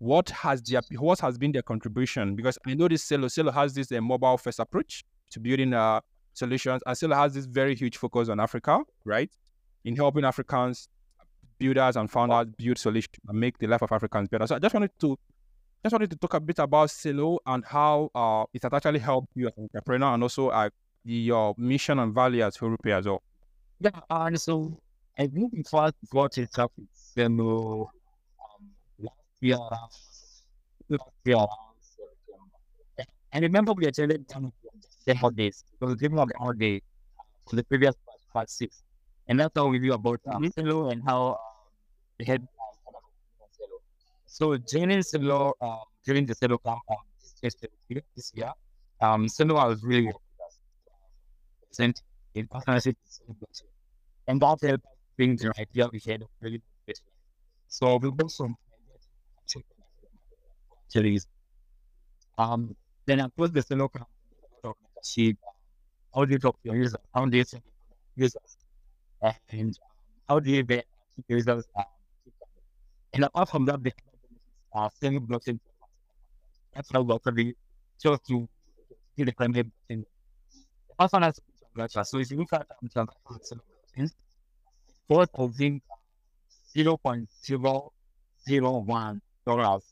what 0.00 0.28
has 0.28 0.60
their 0.60 0.82
what 0.98 1.18
has 1.20 1.38
been 1.38 1.52
their 1.52 1.62
contribution? 1.62 2.36
Because 2.36 2.58
I 2.66 2.74
know 2.74 2.88
this 2.88 3.08
Celo 3.08 3.24
Celo 3.24 3.54
has 3.54 3.72
this 3.72 3.90
uh, 3.90 4.02
mobile 4.02 4.36
first 4.36 4.58
approach 4.58 5.02
to 5.30 5.40
building 5.40 5.72
uh, 5.72 6.00
solutions, 6.34 6.82
and 6.84 6.94
Celo 6.94 7.14
has 7.14 7.32
this 7.32 7.46
very 7.46 7.74
huge 7.74 7.96
focus 7.96 8.28
on 8.28 8.38
Africa, 8.38 8.80
right? 9.06 9.30
In 9.86 9.96
helping 9.96 10.26
Africans 10.26 10.88
builders 11.58 11.96
and 11.96 12.10
founders 12.10 12.48
build 12.58 12.76
solutions 12.76 13.16
and 13.28 13.40
make 13.40 13.56
the 13.58 13.66
life 13.66 13.80
of 13.80 13.92
Africans 13.92 14.28
better. 14.28 14.46
So 14.46 14.56
I 14.56 14.58
just 14.58 14.74
wanted 14.74 14.90
to 15.00 15.18
just 15.82 15.92
wanted 15.92 16.10
to 16.10 16.16
talk 16.16 16.34
a 16.34 16.40
bit 16.40 16.58
about 16.58 16.88
Celo 16.88 17.38
and 17.46 17.64
how 17.64 18.10
uh, 18.14 18.44
it 18.54 18.62
has 18.62 18.72
actually 18.72 19.00
helped 19.00 19.28
you 19.34 19.48
as 19.48 19.52
an 19.56 19.64
entrepreneur 19.64 20.14
and 20.14 20.22
also 20.22 20.48
uh, 20.48 20.70
the, 21.04 21.12
your 21.12 21.54
mission 21.58 21.98
and 21.98 22.14
value 22.14 22.42
as 22.44 22.56
Hurupay 22.56 22.98
as 22.98 23.06
well. 23.06 23.22
Yeah, 23.80 23.90
and 24.10 24.40
so 24.40 24.78
I 25.18 25.26
think 25.26 25.52
we 25.52 25.62
first 25.64 25.94
got 26.10 26.38
in 26.38 26.46
touch 26.46 26.70
with 26.78 26.88
Celo 27.16 27.88
um, 27.88 28.70
last 29.00 29.16
year 29.40 29.56
last 29.56 30.22
year 30.88 30.98
around. 31.34 31.48
And 33.32 33.42
remember 33.42 33.72
we 33.72 33.86
attended 33.86 34.28
the 34.28 34.52
demo 35.06 35.30
days. 35.30 35.64
It 35.80 35.84
was 35.84 35.94
a 35.94 35.96
demo 35.96 36.26
demo 36.26 36.52
day 36.52 36.82
for 37.48 37.56
the 37.56 37.64
previous 37.64 37.94
part, 38.06 38.18
part 38.32 38.50
six. 38.50 38.82
And 39.26 39.40
that's 39.40 39.52
how 39.56 39.66
we 39.66 39.78
knew 39.78 39.94
about 39.94 40.20
um, 40.26 40.42
Mhm. 40.42 40.54
Celo 40.54 40.92
and 40.92 41.02
how 41.02 41.28
um, 41.30 41.36
they 42.18 42.24
had. 42.26 42.46
So 44.32 44.56
joining 44.56 45.00
Celo 45.00 45.52
um, 45.60 45.80
during 46.06 46.24
the 46.24 46.34
Celo 46.34 46.56
camp 46.64 46.78
um, 46.88 46.96
this, 47.42 47.54
this, 48.16 48.32
year, 48.34 48.50
um, 49.02 49.26
Celo 49.26 49.52
was 49.56 49.84
really 49.84 50.06
with 50.06 50.16
us. 50.16 50.58
Sent 51.70 52.02
in 52.34 52.46
partnership 52.46 52.96
with 53.28 53.36
And 54.26 54.40
that 54.40 54.56
helped 54.62 54.86
bring 55.18 55.36
the 55.36 55.52
idea 55.58 55.86
we 55.92 56.00
had 56.06 56.22
of 56.22 56.28
really 56.40 56.62
good. 56.86 56.96
So 57.68 57.96
we 57.98 58.10
built 58.10 58.30
some 58.30 58.56
actually 60.86 61.20
um 62.38 62.74
then 63.04 63.20
I 63.20 63.28
put 63.36 63.52
the 63.52 63.60
Celo 63.60 63.92
camp. 63.92 64.08
Sheet 65.04 65.36
how 66.14 66.24
do 66.24 66.32
you 66.32 66.38
talk 66.38 66.56
to 66.62 66.70
your 66.70 66.76
users, 66.76 66.96
how 67.14 67.26
do 67.26 67.36
you 67.36 67.44
think 67.44 67.64
users? 68.16 68.56
And 69.50 69.78
how 70.26 70.40
do 70.40 70.50
you 70.50 70.62
get 70.62 70.86
users 71.28 71.64
um, 71.76 71.84
and 73.12 73.24
apart 73.24 73.50
from 73.50 73.66
that 73.66 73.82
the 73.82 73.92
uh 74.74 74.88
Celo 75.00 75.20
blockchain 75.20 75.58
that's 76.74 76.90
how 76.92 77.00
locally 77.02 77.54
chose 78.02 78.18
to 78.28 78.48
see 79.16 79.24
the 79.24 79.32
climate 79.32 79.66
blockchain. 79.66 80.04
The 80.88 80.94
first 80.98 81.12
one 81.12 81.22
has. 81.22 81.40
So 82.08 82.18
if 82.18 82.30
you 82.30 82.38
look 82.38 82.52
at 82.52 82.66
um, 82.82 82.88
transaction 82.92 83.60
blockchains, 83.96 84.12
four 85.08 85.26
thousand 85.26 85.82
zero 86.72 86.96
point 86.96 87.28
zero 87.44 87.92
zero 88.48 88.78
one 88.78 89.20
dollars 89.46 89.84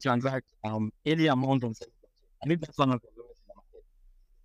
transact 0.00 0.46
um 0.64 0.90
any 1.04 1.26
amount 1.26 1.64
on 1.64 1.74
I 2.42 2.48
think 2.48 2.60
that's 2.60 2.78
one 2.78 2.92
of 2.92 3.00
the 3.00 3.08
lowest 3.16 3.40
in 3.44 3.46
the 3.46 3.54
market. 3.54 3.84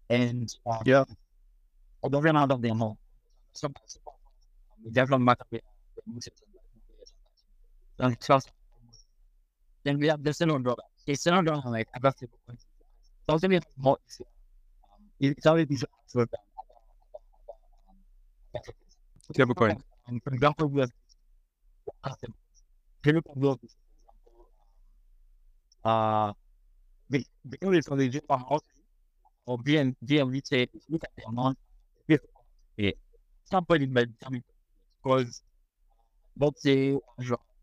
And 0.09 0.55
um, 0.65 0.81
Yeah. 0.85 1.05
it 2.03 2.11
doesn't 2.11 2.35
out 2.37 2.51
of 2.51 2.61
the 2.61 2.69
amount. 2.69 2.97
So 3.53 3.69
development 4.85 5.23
market 5.23 5.63
and 7.99 8.19
trust. 8.21 8.51
Then 9.83 9.99
we 9.99 10.07
have 10.07 10.23
the 10.23 10.31
Celo 10.31 10.61
dollar. 10.63 10.83
The 11.05 11.13
Celo 11.13 11.45
dollar 11.45 11.69
like 11.69 11.87
other 11.95 12.11
stable 12.15 12.39
coins. 12.47 12.65
It's 13.19 13.29
also 13.29 13.47
been 13.47 13.61
more 13.77 13.97
easier. 14.07 14.27
Um, 14.93 15.05
it's 15.19 15.45
always 15.45 15.67
easier 15.69 15.87
to 16.11 16.17
than 16.17 16.27
other, 18.55 18.55
other, 18.55 18.73
um, 19.31 19.33
Stablecoin. 19.33 19.81
um, 20.07 20.19
for 20.23 20.33
example, 20.33 20.67
we 20.67 20.81
have 20.81 20.91
custom. 22.03 22.33
Celo 23.03 23.21
Blue, 23.35 23.55
for 23.55 23.65
example, 23.65 23.69
uh, 25.85 26.33
the 27.09 27.25
the 27.45 27.57
only 27.63 27.81
so 27.81 27.95
they 27.95 28.09
just 28.09 28.25
um, 28.29 28.43
also 28.49 28.65
or 29.45 29.57
BM, 29.57 29.95
BM 30.05 30.45
say, 30.45 30.63
if 30.63 30.69
you 30.73 30.81
look 30.89 31.03
at 31.05 31.09
the 31.17 31.25
amount, 31.27 31.57
it's 32.07 32.99
somebody 33.45 33.87
might 33.87 34.07
determine 34.19 34.43
because 35.01 35.41
let's 36.37 36.61
say 36.61 36.95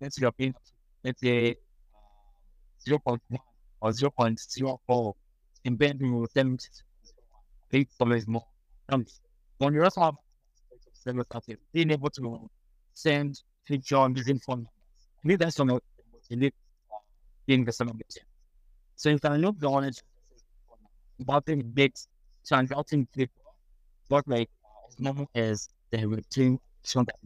let's 0.00 0.16
say 0.16 0.22
you're 0.22 0.32
paying 0.32 0.54
let's 1.04 1.20
say 1.20 1.50
uh, 1.50 1.54
0.1 2.86 3.38
or 3.80 3.90
0.04 3.90 5.14
in 5.64 5.76
bed 5.76 5.98
to 5.98 6.26
seven 6.32 6.58
eight 7.72 7.88
dollars 7.98 8.26
more. 8.26 8.44
Um, 8.88 9.04
when 9.58 9.74
you 9.74 9.82
also 9.82 10.00
have 10.02 10.14
started 11.26 11.58
being 11.72 11.90
able 11.90 12.10
to 12.10 12.48
send 12.94 13.42
and 13.68 14.16
using 14.16 14.38
phone 14.38 14.66
numbers. 15.24 15.38
That's 15.38 15.58
in 17.48 17.64
the 17.64 17.72
summer 17.72 17.92
So 18.96 19.10
if 19.10 19.24
I 19.24 19.36
look 19.36 19.62
on 19.64 19.84
it 19.84 20.02
about 21.20 21.46
the 21.46 21.56
big 21.56 21.92
transacting 22.46 23.06
people, 23.06 23.42
what 24.08 24.26
like 24.28 24.48
as 24.88 24.98
normal 25.00 25.28
as 25.34 25.68
the 25.90 26.06
routine 26.06 26.58
show 26.84 27.04
that 27.04 27.16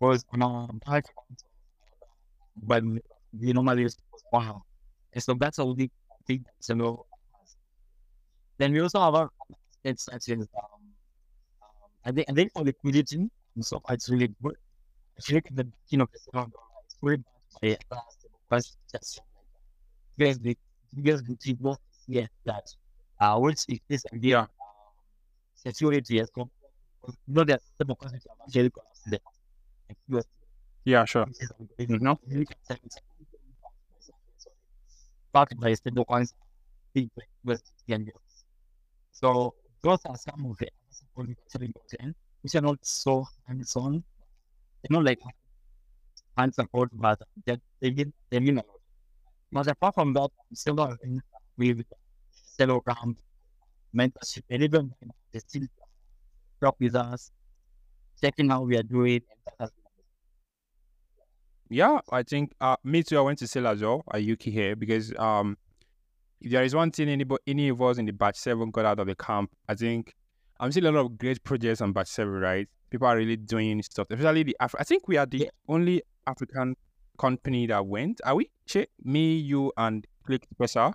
was 0.00 0.24
on 0.32 0.42
our 0.42 0.68
part 0.84 1.06
but 2.62 2.82
we 3.40 3.52
normally 3.52 3.82
use 3.82 3.96
wow. 4.32 4.62
And 5.12 5.22
so 5.22 5.34
that's 5.34 5.58
a 5.58 5.64
big 5.66 5.90
thing 6.26 6.44
to 6.62 6.74
know. 6.74 7.06
Then 8.58 8.72
we 8.72 8.80
also 8.80 9.00
have 9.00 9.14
our 9.14 9.30
it's 9.84 10.08
actually 10.12 10.42
um, 10.42 10.48
um 10.62 11.70
I 12.04 12.12
think 12.12 12.30
I 12.30 12.32
think 12.32 12.52
for 12.52 12.64
liquidity 12.64 13.28
so 13.60 13.80
it's 13.88 14.08
really 14.08 14.34
good. 14.42 14.56
If 15.16 15.28
you 15.28 15.36
look 15.36 15.46
at 15.46 15.56
the 15.56 15.66
you 15.88 15.98
know 15.98 16.06
it's 16.12 16.96
really 17.02 17.22
bad 17.90 18.00
because 18.48 18.76
just 18.92 19.20
because 20.16 20.38
the 20.38 20.56
because 20.94 21.22
the 21.22 21.36
people 21.36 21.78
yeah 22.06 22.26
that 22.44 22.64
uh 23.20 23.38
which 23.38 23.60
is 23.68 23.80
this 23.88 24.04
idea 24.12 24.40
um, 24.40 24.48
security 25.54 26.20
as 26.20 26.30
well. 26.36 26.50
Not 27.26 27.46
that 27.48 27.60
the 27.78 27.84
because 27.84 28.12
it's 28.14 28.26
actually 28.46 28.70
yeah, 30.84 31.04
sure. 31.06 31.26
Mm-hmm. 31.78 32.12
Stablecoins, 35.34 36.32
big 36.92 37.10
with 37.44 37.62
So 39.12 39.54
those 39.82 39.98
are 40.06 40.16
some 40.16 40.46
of 40.46 40.58
the 40.58 40.68
blockchain, 41.58 42.14
which 42.42 42.54
are 42.54 42.60
not 42.60 42.78
so 42.82 43.26
hands-on. 43.46 44.04
They're 44.82 44.96
not 44.96 45.04
like 45.04 45.20
hand 46.36 46.54
support, 46.54 46.90
but 46.92 47.20
they 47.46 47.58
they 47.80 47.90
get 47.90 48.12
they 48.30 48.40
mean 48.40 48.58
a 48.58 48.62
lot. 48.62 48.80
But 49.52 49.66
apart 49.68 49.94
from 49.94 50.12
that, 50.14 50.30
still 50.52 50.80
a 50.80 50.96
with 51.56 51.84
Telegram 52.58 53.16
mentorship, 53.96 54.42
and 54.50 54.62
even 54.62 54.92
they 55.32 55.38
still 55.40 55.66
talk 56.62 56.76
with 56.80 56.94
us, 56.94 57.30
checking 58.20 58.50
how 58.50 58.62
we 58.62 58.76
are 58.76 58.82
doing, 58.82 59.20
and 59.58 59.70
yeah, 61.70 62.00
I 62.10 62.22
think 62.22 62.52
uh, 62.60 62.76
me 62.84 63.02
too. 63.02 63.18
I 63.18 63.22
went 63.22 63.38
to 63.40 63.46
sell 63.46 63.66
as 63.66 63.82
well 63.82 64.04
at 64.12 64.22
Yuki 64.22 64.50
here 64.50 64.76
because 64.76 65.14
um, 65.18 65.56
if 66.40 66.50
there 66.50 66.62
is 66.62 66.74
one 66.74 66.90
thing 66.90 67.08
anybody, 67.08 67.42
any 67.46 67.68
of 67.68 67.80
us 67.80 67.98
in 67.98 68.04
the 68.04 68.12
batch 68.12 68.36
seven 68.36 68.70
got 68.70 68.84
out 68.84 69.00
of 69.00 69.06
the 69.06 69.14
camp, 69.14 69.50
I 69.68 69.74
think 69.74 70.14
I'm 70.60 70.70
seeing 70.72 70.86
a 70.86 70.92
lot 70.92 71.06
of 71.06 71.18
great 71.18 71.42
projects 71.42 71.80
on 71.80 71.92
batch 71.92 72.08
seven. 72.08 72.34
Right, 72.34 72.68
people 72.90 73.06
are 73.06 73.16
really 73.16 73.36
doing 73.36 73.82
stuff. 73.82 74.08
Especially 74.10 74.42
the 74.42 74.56
Af- 74.60 74.74
I 74.78 74.84
think 74.84 75.08
we 75.08 75.16
are 75.16 75.26
the 75.26 75.38
yeah. 75.38 75.48
only 75.68 76.02
African 76.26 76.76
company 77.18 77.66
that 77.68 77.86
went. 77.86 78.20
Are 78.24 78.34
we? 78.34 78.50
Che? 78.66 78.86
Me, 79.02 79.36
you, 79.36 79.72
and 79.76 80.06
Click 80.26 80.46
Pesa. 80.58 80.92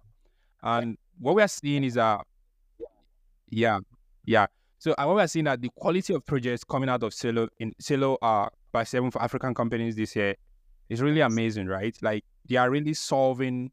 And 0.62 0.98
what 1.18 1.36
we 1.36 1.42
are 1.42 1.48
seeing 1.48 1.84
is 1.84 1.98
uh 1.98 2.20
yeah, 3.50 3.80
yeah. 4.26 4.46
So 4.78 4.94
uh, 4.98 5.06
what 5.06 5.16
we 5.16 5.22
are 5.24 5.28
seeing 5.28 5.46
that 5.46 5.62
the 5.62 5.70
quality 5.76 6.14
of 6.14 6.26
projects 6.26 6.64
coming 6.64 6.90
out 6.90 7.02
of 7.04 7.12
Celo 7.12 7.48
in 7.60 7.74
Celo 7.82 8.18
uh 8.22 8.50
by 8.72 8.84
seven 8.84 9.10
for 9.10 9.22
African 9.22 9.56
companies 9.56 9.96
this 9.96 10.16
year 10.16 10.36
it's 10.90 11.02
really 11.02 11.22
amazing, 11.22 11.68
right? 11.68 11.96
Like 12.02 12.26
they 12.48 12.56
are 12.56 12.70
really 12.70 12.94
solving, 12.94 13.72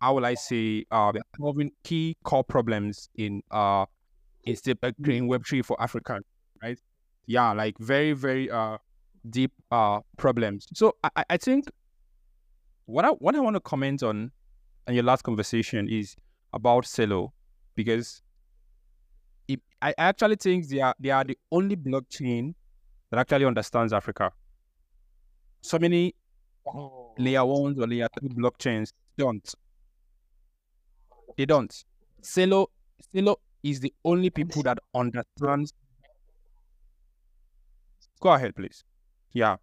how 0.00 0.14
will 0.14 0.26
I 0.26 0.34
say, 0.34 0.86
uh, 0.90 1.12
they're 1.12 1.22
solving 1.38 1.70
key 1.84 2.16
core 2.24 2.44
problems 2.44 3.08
in 3.16 3.42
uh 3.50 3.84
in 4.44 4.56
creating 5.02 5.28
Web 5.28 5.44
three 5.46 5.62
for 5.62 5.80
Africa, 5.80 6.20
right? 6.62 6.78
Yeah, 7.26 7.52
like 7.52 7.78
very 7.78 8.12
very 8.14 8.50
uh 8.50 8.78
deep 9.28 9.52
uh 9.70 10.00
problems. 10.16 10.66
So 10.74 10.96
I 11.04 11.24
I 11.30 11.36
think 11.36 11.66
what 12.86 13.04
I 13.04 13.08
what 13.10 13.36
I 13.36 13.40
want 13.40 13.54
to 13.54 13.60
comment 13.60 14.02
on 14.02 14.30
on 14.86 14.94
your 14.94 15.04
last 15.04 15.22
conversation 15.22 15.88
is 15.88 16.16
about 16.54 16.84
Celo 16.84 17.32
because 17.74 18.22
it, 19.48 19.60
I 19.82 19.94
actually 19.98 20.36
think 20.36 20.68
they 20.68 20.80
are 20.80 20.94
they 20.98 21.10
are 21.10 21.24
the 21.24 21.36
only 21.52 21.76
blockchain 21.76 22.54
that 23.10 23.20
actually 23.20 23.44
understands 23.44 23.92
Africa. 23.92 24.32
So 25.60 25.78
many 25.78 26.14
oh. 26.74 27.14
layer 27.18 27.44
ones 27.44 27.78
or 27.78 27.86
layer 27.86 28.08
two 28.20 28.28
blockchains 28.28 28.92
don't. 29.16 29.54
They 31.36 31.46
don't. 31.46 31.72
Celo, 32.22 32.66
Celo 33.14 33.36
is 33.62 33.80
the 33.80 33.92
only 34.04 34.30
people 34.30 34.62
that 34.62 34.78
understands. 34.94 35.72
Go 38.20 38.30
ahead, 38.30 38.56
please. 38.56 38.82
Yeah. 39.32 39.56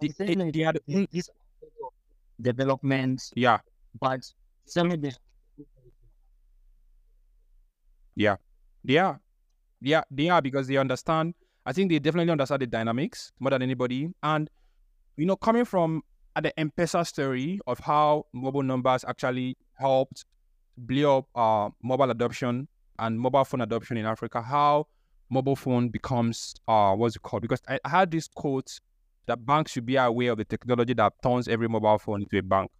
The, 0.00 0.12
they, 0.18 0.34
they 0.50 0.64
are 0.64 0.72
the, 0.72 1.08
this 1.12 1.28
development. 2.40 3.22
Yeah. 3.34 3.58
But 4.00 4.20
some 4.64 4.90
of 4.92 5.02
the 5.02 5.14
yeah. 8.14 8.36
They 8.84 8.98
are. 8.98 9.20
Yeah, 9.80 10.02
they 10.10 10.28
are 10.28 10.42
because 10.42 10.66
they 10.66 10.76
understand. 10.76 11.34
I 11.64 11.72
think 11.72 11.90
they 11.90 11.98
definitely 11.98 12.32
understand 12.32 12.62
the 12.62 12.66
dynamics 12.66 13.32
more 13.38 13.50
than 13.50 13.62
anybody. 13.62 14.08
And 14.22 14.50
you 15.16 15.26
know, 15.26 15.36
coming 15.36 15.64
from 15.64 16.02
at 16.38 16.44
the 16.44 16.60
M-Pesa 16.60 17.04
story 17.04 17.58
of 17.66 17.80
how 17.80 18.24
mobile 18.32 18.62
numbers 18.62 19.04
actually 19.04 19.56
helped 19.74 20.24
blow 20.76 21.18
up 21.18 21.26
uh, 21.34 21.68
mobile 21.82 22.12
adoption 22.12 22.68
and 23.00 23.18
mobile 23.18 23.44
phone 23.44 23.60
adoption 23.60 23.96
in 23.96 24.06
Africa, 24.06 24.40
how 24.40 24.86
mobile 25.30 25.56
phone 25.56 25.88
becomes 25.88 26.54
uh, 26.68 26.94
what's 26.94 27.16
it 27.16 27.22
called? 27.22 27.42
Because 27.42 27.60
I, 27.68 27.80
had 27.84 28.12
this 28.12 28.28
quote 28.28 28.78
that 29.26 29.44
banks 29.44 29.72
should 29.72 29.84
be 29.84 29.96
aware 29.96 30.30
of 30.30 30.38
the 30.38 30.44
technology 30.44 30.94
that 30.94 31.12
turns 31.24 31.48
every 31.48 31.68
mobile 31.68 31.98
phone 31.98 32.22
into 32.22 32.38
a 32.38 32.42
bank. 32.42 32.70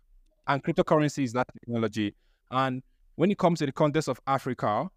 And 0.47 0.63
cryptocurrency 0.63 1.25
is 1.25 1.33
that 1.33 1.49
technology. 1.53 2.15
And 2.53 2.81
when 3.17 3.33
it 3.33 3.39
comes 3.39 3.59
to 3.59 3.67
the 3.67 3.73
context 3.73 4.09
of 4.09 4.21
Africa, 4.29 4.89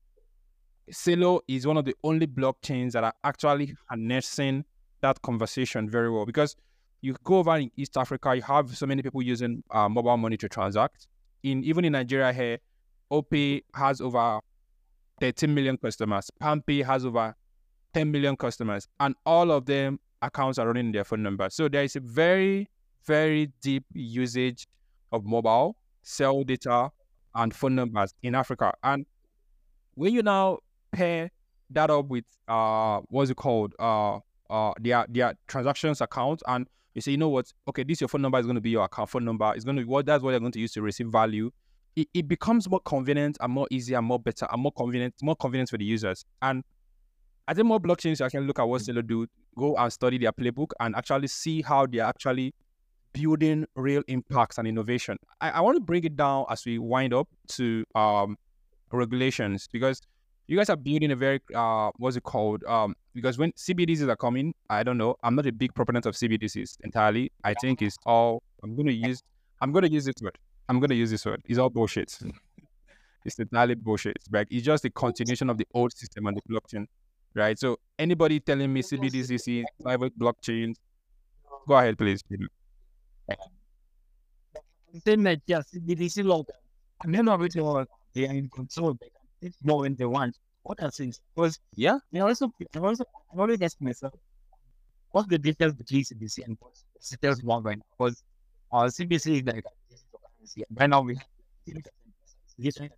Celo 0.92 1.40
is 1.48 1.66
one 1.66 1.78
of 1.78 1.86
the 1.86 1.96
only 2.04 2.28
blockchains 2.28 2.92
that 2.92 3.04
are 3.04 3.14
actually 3.24 3.74
harnessing 3.90 4.66
that 5.02 5.20
conversation 5.24 5.90
very 5.90 6.12
well. 6.12 6.28
Because 6.28 6.56
you 7.02 7.16
go 7.24 7.38
over 7.38 7.58
in 7.58 7.72
East 7.76 7.98
Africa, 7.98 8.36
you 8.36 8.42
have 8.44 8.76
so 8.78 8.86
many 8.86 9.02
people 9.02 9.22
using 9.22 9.64
uh, 9.72 9.90
mobile 9.90 10.18
money 10.18 10.38
to 10.38 10.48
transact. 10.48 11.08
In 11.44 11.64
even 11.64 11.86
in 11.86 11.94
Nigeria 11.94 12.32
here, 12.32 12.60
Opay 13.12 13.64
has 13.74 14.00
over 14.00 14.40
13 15.20 15.54
million 15.54 15.78
customers. 15.78 16.30
PalmPay 16.42 16.86
has 16.86 17.06
over 17.06 17.36
10 17.94 18.12
million 18.12 18.36
customers, 18.38 18.88
and 19.00 19.16
all 19.26 19.52
of 19.52 19.66
them 19.66 20.00
accounts 20.22 20.60
are 20.60 20.68
running 20.68 20.92
their 20.92 21.04
phone 21.04 21.24
number. 21.24 21.50
So 21.50 21.68
there 21.68 21.84
is 21.84 21.96
a 21.96 22.00
very, 22.00 22.70
very 23.06 23.52
deep 23.62 23.84
usage 23.94 24.68
of 25.12 25.26
mobile, 25.26 25.76
cell 26.04 26.44
data, 26.44 26.92
and 27.34 27.54
phone 27.54 27.76
numbers 27.76 28.14
in 28.22 28.36
Africa. 28.36 28.74
And 28.84 29.06
when 29.96 30.14
you 30.14 30.22
now 30.22 30.60
pair 30.92 31.32
that 31.72 31.90
up 31.90 32.08
with 32.08 32.26
uh 32.50 33.00
what's 33.08 33.30
it 33.32 33.38
called 33.38 33.74
uh 33.80 34.20
uh 34.50 34.74
their 34.82 35.06
their 35.08 35.34
transactions 35.48 36.02
account 36.02 36.44
and 36.48 36.68
you 36.94 37.02
say, 37.02 37.12
you 37.12 37.18
know 37.18 37.30
what? 37.30 37.52
Okay, 37.68 37.84
this 37.84 38.02
your 38.02 38.08
phone 38.08 38.22
number 38.22 38.40
is 38.40 38.46
going 38.46 38.56
to 38.56 38.62
be 38.62 38.72
your 38.72 38.84
account 38.84 39.10
phone 39.10 39.26
number. 39.26 39.52
It's 39.56 39.64
going 39.64 39.78
to 39.78 39.84
be 39.84 39.88
what 39.88 40.06
that's 40.06 40.24
what 40.24 40.32
you're 40.32 40.40
going 40.40 40.52
to 40.52 40.60
use 40.60 40.74
to 40.74 40.82
receive 40.82 41.08
value. 41.08 41.52
It, 41.96 42.08
it 42.14 42.28
becomes 42.28 42.70
more 42.70 42.80
convenient 42.82 43.38
and 43.42 43.52
more 43.52 43.68
easy 43.72 43.94
and 43.94 44.06
more 44.06 44.20
better 44.20 44.48
and 44.52 44.62
more 44.62 44.72
convenient, 44.72 45.16
more 45.22 45.36
convenient 45.36 45.70
for 45.70 45.78
the 45.78 45.86
users. 45.86 46.26
And 46.42 46.64
I 47.48 47.54
think 47.54 47.68
more 47.68 47.80
blockchains 47.80 48.22
I 48.22 48.30
can 48.30 48.48
look 48.48 48.60
at 48.60 48.64
what 48.64 48.82
Celo 48.82 49.06
do, 49.06 49.28
go 49.58 49.76
and 49.76 49.92
study 49.92 50.18
their 50.18 50.32
playbook 50.32 50.72
and 50.80 50.96
actually 50.96 51.28
see 51.28 51.62
how 51.62 51.86
they're 51.86 52.06
actually 52.06 52.54
building 53.14 53.66
real 53.76 54.04
impacts 54.08 54.58
and 54.58 54.68
innovation. 54.68 55.18
I, 55.42 55.52
I 55.52 55.62
want 55.62 55.76
to 55.76 55.82
bring 55.82 56.04
it 56.04 56.16
down 56.16 56.46
as 56.50 56.66
we 56.66 56.80
wind 56.80 57.14
up 57.14 57.28
to 57.50 57.84
um, 57.96 58.38
regulations 58.92 59.68
because 59.72 60.02
you 60.52 60.58
guys 60.58 60.70
are 60.70 60.76
building 60.76 61.12
a 61.12 61.16
very 61.16 61.40
uh 61.56 61.92
what's 61.96 62.18
it 62.18 62.24
called 62.24 62.62
um 62.66 62.94
because 63.14 63.38
when 63.38 63.54
CBDCs 63.54 64.10
are 64.10 64.18
coming, 64.18 64.54
I 64.70 64.84
don't 64.84 64.98
know. 64.98 65.16
I'm 65.24 65.36
not 65.36 65.46
a 65.46 65.52
big 65.52 65.74
proponent 65.74 66.06
of 66.06 66.16
CBDCs 66.16 66.78
entirely. 66.84 67.32
I 67.46 67.54
think 67.54 67.82
it's 67.82 67.98
all 68.06 68.44
I'm 68.62 68.76
gonna 68.76 68.92
use. 68.92 69.24
I'm 69.62 69.72
gonna 69.72 69.88
use 69.88 70.04
this 70.04 70.16
word. 70.22 70.38
I'm 70.68 70.82
gonna 70.82 70.96
use 70.96 71.10
this 71.10 71.26
word. 71.26 71.42
It's 71.46 71.58
all 71.58 71.70
bullshit. 71.70 72.20
it's 73.26 73.40
entirely 73.40 73.76
bullshit. 73.76 74.18
Right? 74.30 74.46
It's 74.52 74.66
just 74.66 74.84
a 74.84 74.90
continuation 74.90 75.50
of 75.50 75.58
the 75.58 75.68
old 75.74 75.98
system 75.98 76.28
on 76.28 76.34
the 76.36 76.42
blockchain, 76.50 76.86
right? 77.34 77.58
So 77.58 77.80
anybody 77.98 78.42
telling 78.42 78.74
me 78.74 78.82
CBDCs, 78.82 79.64
private 79.82 80.20
blockchains, 80.20 80.76
go 81.66 81.76
ahead, 81.76 81.98
please. 81.98 82.24
Then 85.06 85.24
that 85.24 85.42
yes, 85.48 85.72
CBDC 85.74 86.26
logo. 86.26 86.52
And 87.04 87.16
then 87.16 87.30
everything 87.30 87.64
they 88.14 88.28
are 88.28 88.34
in 88.34 88.50
control. 88.50 88.98
Know 89.64 89.78
when 89.78 89.96
they 89.96 90.06
want. 90.06 90.38
What 90.64 90.82
are 90.84 90.92
things? 90.92 91.20
Because 91.36 91.60
Yeah. 91.76 92.00
I 92.14 92.20
also, 92.20 92.52
I 92.76 92.80
also, 92.80 93.04
I 93.36 93.40
always 93.40 93.62
ask 93.62 93.80
myself, 93.82 94.14
what's 95.12 95.30
the 95.30 95.38
difference 95.40 95.76
between 95.76 96.04
CBC 96.04 96.44
and 96.44 96.58
what 96.60 96.74
CBC 97.02 97.44
want 97.44 97.66
right 97.66 97.78
now? 97.78 97.86
Because 97.98 98.24
uh, 98.72 98.90
CBC 98.90 99.40
is 99.40 99.44
like. 99.46 99.66
Right 100.72 100.90
now 100.90 101.02
we 101.02 101.16
have 101.16 101.28
different 102.60 102.94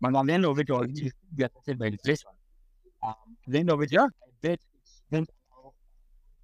but 0.00 0.16
at 0.16 0.26
the 0.26 0.32
end 0.32 0.44
of 0.46 0.58
it, 0.58 0.70
all 0.70 0.86
you 0.88 1.10
be 1.34 1.44
affected 1.44 1.78
by 1.78 1.86
inflation. 1.86 2.28
Um, 3.02 3.14
the 3.46 3.58
end 3.60 3.70
of 3.70 3.80
it, 3.82 3.92
yeah, 3.92 4.04
I 4.06 4.30
bet 4.42 4.60
it's 4.74 5.02
then 5.10 5.26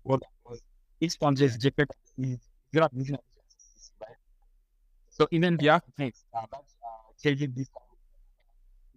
what 0.03 0.23
each 1.01 1.19
country 1.19 1.47
is 1.47 1.59
different. 1.59 1.91
You're 2.17 2.83
not 2.83 2.93
right? 4.01 4.17
So 5.11 5.27
even 5.31 5.59
Yeah. 5.61 5.81
things 5.97 6.25
uh, 6.35 6.47
that's 6.53 6.75
uh, 6.83 7.13
changing 7.23 7.53
this, 7.57 7.69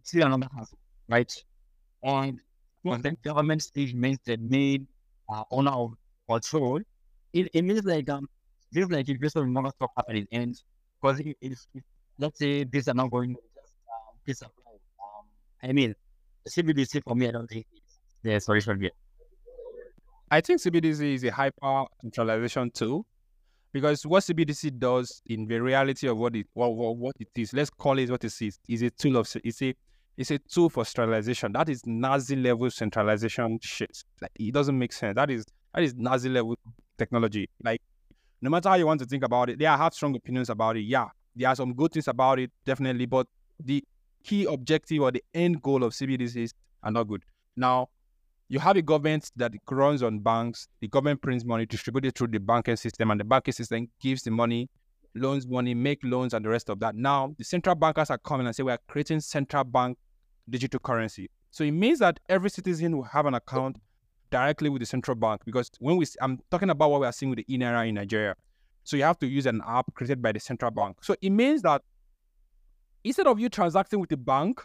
it's 0.10 0.18
still 0.18 0.26
another 0.26 0.48
hassle, 0.56 0.78
right? 1.08 1.32
And 2.04 2.40
when 2.82 3.02
the 3.02 3.12
government 3.24 3.64
remains 3.76 4.20
the 4.26 4.38
main 4.38 4.88
uh, 5.32 5.44
owner 5.52 5.72
of 5.72 5.94
control, 6.28 6.80
it, 7.34 7.50
it 7.54 7.62
means 7.64 7.84
like 7.84 8.10
um, 8.10 8.28
feels 8.74 8.90
like 8.90 9.08
investors 9.10 9.44
will 9.44 9.52
never 9.52 9.70
stop 9.70 9.92
happening. 9.96 10.28
And 10.32 10.60
because 11.02 11.20
if, 11.20 11.36
if, 11.42 11.60
if 11.74 11.84
let's 12.18 12.40
say 12.40 12.64
these 12.64 12.88
are 12.88 12.94
not 12.94 13.12
going 13.12 13.36
to 13.36 13.42
just 13.56 13.74
um, 13.88 14.16
disappear, 14.26 14.64
um, 15.00 15.26
I 15.62 15.74
mean, 15.74 15.94
CBDC 16.48 17.04
for 17.04 17.16
me, 17.16 17.28
I 17.28 17.32
don't 17.32 17.48
think 17.48 17.68
the 18.24 18.40
solution 18.40 18.82
yet. 18.82 18.94
I 20.32 20.42
think 20.42 20.62
CBDC 20.62 21.16
is 21.16 21.24
a 21.24 21.32
hyper 21.32 21.86
centralization 22.02 22.72
tool 22.72 23.06
because 23.74 24.06
what 24.06 24.24
CBDC 24.24 24.78
does 24.80 25.22
in 25.26 25.48
the 25.48 25.60
reality 25.60 26.08
of 26.08 26.18
what 26.18 26.36
it 26.36 26.48
what, 26.54 26.76
what, 26.76 26.98
what 26.98 27.16
it 27.20 27.30
is, 27.36 27.54
let's 27.54 27.70
call 27.70 27.98
it 28.00 28.10
what 28.10 28.24
it 28.24 28.42
is, 28.42 28.60
is 28.68 28.82
a 28.82 28.90
tool 28.90 29.18
of 29.18 29.28
it's 29.44 29.62
a 29.62 29.76
it's 30.20 30.32
a 30.32 30.38
tool 30.38 30.70
for 30.70 30.84
centralization. 30.84 31.54
That 31.54 31.70
is 31.70 31.82
Nazi 31.86 32.36
level 32.36 32.70
centralization 32.70 33.58
shit. 33.62 34.04
Like 34.22 34.32
it 34.38 34.54
doesn't 34.54 34.78
make 34.78 34.92
sense. 34.92 35.16
That 35.16 35.32
is 35.32 35.46
that 35.74 35.82
is 35.82 35.96
Nazi 35.96 36.28
level 36.28 36.58
technology. 36.98 37.50
Like 37.64 37.82
no 38.42 38.50
matter 38.50 38.68
how 38.68 38.76
you 38.76 38.86
want 38.86 39.00
to 39.00 39.06
think 39.06 39.24
about 39.24 39.50
it, 39.50 39.62
yeah, 39.62 39.74
I 39.74 39.78
have 39.78 39.94
strong 39.94 40.14
opinions 40.16 40.50
about 40.50 40.76
it. 40.76 40.82
Yeah, 40.82 41.08
there 41.38 41.48
are 41.48 41.56
some 41.56 41.74
good 41.74 41.94
things 41.94 42.10
about 42.10 42.38
it, 42.38 42.52
definitely, 42.66 43.06
but 43.06 43.28
the 43.64 43.82
key 44.26 44.44
objective 44.44 45.02
or 45.02 45.12
the 45.12 45.24
end 45.34 45.62
goal 45.62 45.86
of 45.86 45.94
CBDCs 45.94 46.52
are 46.84 46.92
not 46.92 47.08
good. 47.08 47.24
Now, 47.56 47.88
you 48.50 48.60
have 48.60 48.76
a 48.76 48.82
government 48.82 49.32
that 49.38 49.54
runs 49.72 50.04
on 50.04 50.20
banks. 50.20 50.68
The 50.82 50.90
government 50.90 51.22
prints 51.22 51.46
money, 51.46 51.66
distributes 51.66 52.10
it 52.10 52.18
through 52.18 52.28
the 52.28 52.40
banking 52.40 52.76
system, 52.76 53.10
and 53.12 53.22
the 53.22 53.24
banking 53.24 53.54
system 53.54 53.88
gives 54.02 54.24
the 54.24 54.32
money, 54.32 54.70
loans 55.16 55.48
money, 55.48 55.74
make 55.74 56.00
loans, 56.04 56.34
and 56.34 56.44
the 56.44 56.50
rest 56.50 56.70
of 56.70 56.82
that. 56.82 56.96
Now, 56.96 57.34
the 57.38 57.46
central 57.46 57.76
bankers 57.76 58.10
are 58.10 58.18
coming 58.18 58.48
and 58.48 58.56
say 58.56 58.64
we 58.64 58.74
are 58.74 58.80
creating 58.88 59.22
central 59.22 59.64
bank 59.64 59.98
digital 60.50 60.80
currency. 60.80 61.30
So 61.52 61.64
it 61.64 61.72
means 61.72 62.00
that 62.00 62.20
every 62.30 62.50
citizen 62.50 62.96
will 62.96 63.04
have 63.04 63.26
an 63.26 63.34
account 63.34 63.78
directly 64.32 64.70
with 64.70 64.82
the 64.82 64.86
central 64.86 65.16
bank 65.16 65.42
because 65.46 65.72
when 65.80 65.98
we, 65.98 66.06
I'm 66.22 66.40
talking 66.52 66.70
about 66.70 66.92
what 66.92 67.02
we 67.02 67.08
are 67.08 67.12
seeing 67.12 67.30
with 67.32 67.38
the 67.38 67.46
eNaira 67.46 67.88
in 67.88 67.96
Nigeria. 67.96 68.36
So 68.84 68.98
you 68.98 69.04
have 69.04 69.20
to 69.20 69.28
use 69.28 69.46
an 69.46 69.62
app 69.68 69.94
created 69.94 70.22
by 70.22 70.32
the 70.32 70.40
central 70.40 70.72
bank. 70.72 70.98
So 71.04 71.16
it 71.22 71.30
means 71.30 71.62
that 71.64 71.82
instead 73.04 73.28
of 73.28 73.40
you 73.40 73.50
transacting 73.50 74.00
with 74.00 74.10
the 74.10 74.18
bank, 74.18 74.62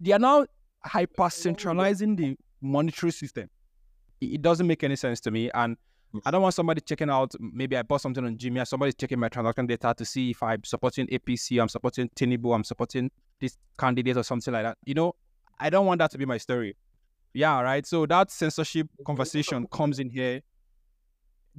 they 0.00 0.12
are 0.12 0.18
now 0.18 0.46
hyper 0.84 1.28
centralizing 1.30 2.16
the 2.16 2.36
monetary 2.60 3.12
system. 3.12 3.48
It 4.20 4.42
doesn't 4.42 4.66
make 4.66 4.82
any 4.82 4.96
sense 4.96 5.20
to 5.20 5.30
me. 5.30 5.50
And 5.54 5.76
I 6.24 6.30
don't 6.30 6.42
want 6.42 6.54
somebody 6.54 6.80
checking 6.80 7.08
out, 7.08 7.34
maybe 7.38 7.76
I 7.76 7.82
bought 7.82 8.00
something 8.00 8.24
on 8.24 8.36
Jimmy, 8.36 8.64
somebody's 8.64 8.96
checking 8.96 9.18
my 9.18 9.28
transaction 9.28 9.66
data 9.66 9.94
to 9.96 10.04
see 10.04 10.30
if 10.30 10.42
I'm 10.42 10.64
supporting 10.64 11.06
APC, 11.06 11.60
I'm 11.60 11.68
supporting 11.68 12.08
Tinubu, 12.10 12.54
I'm 12.54 12.64
supporting 12.64 13.10
this 13.40 13.56
candidate 13.78 14.16
or 14.16 14.22
something 14.22 14.52
like 14.52 14.64
that. 14.64 14.78
You 14.84 14.94
know, 14.94 15.14
I 15.58 15.70
don't 15.70 15.86
want 15.86 15.98
that 16.00 16.10
to 16.12 16.18
be 16.18 16.24
my 16.24 16.38
story. 16.38 16.76
Yeah, 17.32 17.60
right. 17.60 17.86
So 17.86 18.06
that 18.06 18.30
censorship 18.30 18.88
conversation 19.06 19.66
comes 19.70 20.00
in 20.00 20.10
here. 20.10 20.42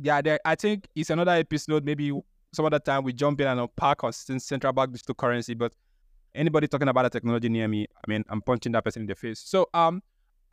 Yeah, 0.01 0.21
there, 0.21 0.39
I 0.43 0.55
think 0.55 0.87
it's 0.95 1.09
another 1.09 1.31
episode. 1.31 1.85
Maybe 1.85 2.11
some 2.53 2.65
other 2.65 2.79
time 2.79 3.03
we 3.03 3.13
jump 3.13 3.39
in 3.39 3.47
and 3.47 3.59
unpack 3.59 4.03
on 4.03 4.11
central 4.11 4.73
bank 4.73 4.91
digital 4.91 5.15
currency. 5.15 5.53
But 5.53 5.71
anybody 6.35 6.67
talking 6.67 6.89
about 6.89 7.05
a 7.05 7.09
technology 7.09 7.47
near 7.47 7.67
me, 7.67 7.87
I 7.95 8.09
mean, 8.09 8.25
I'm 8.29 8.41
punching 8.41 8.73
that 8.73 8.83
person 8.83 9.03
in 9.03 9.07
the 9.07 9.15
face. 9.15 9.39
So 9.39 9.69
um, 9.73 10.03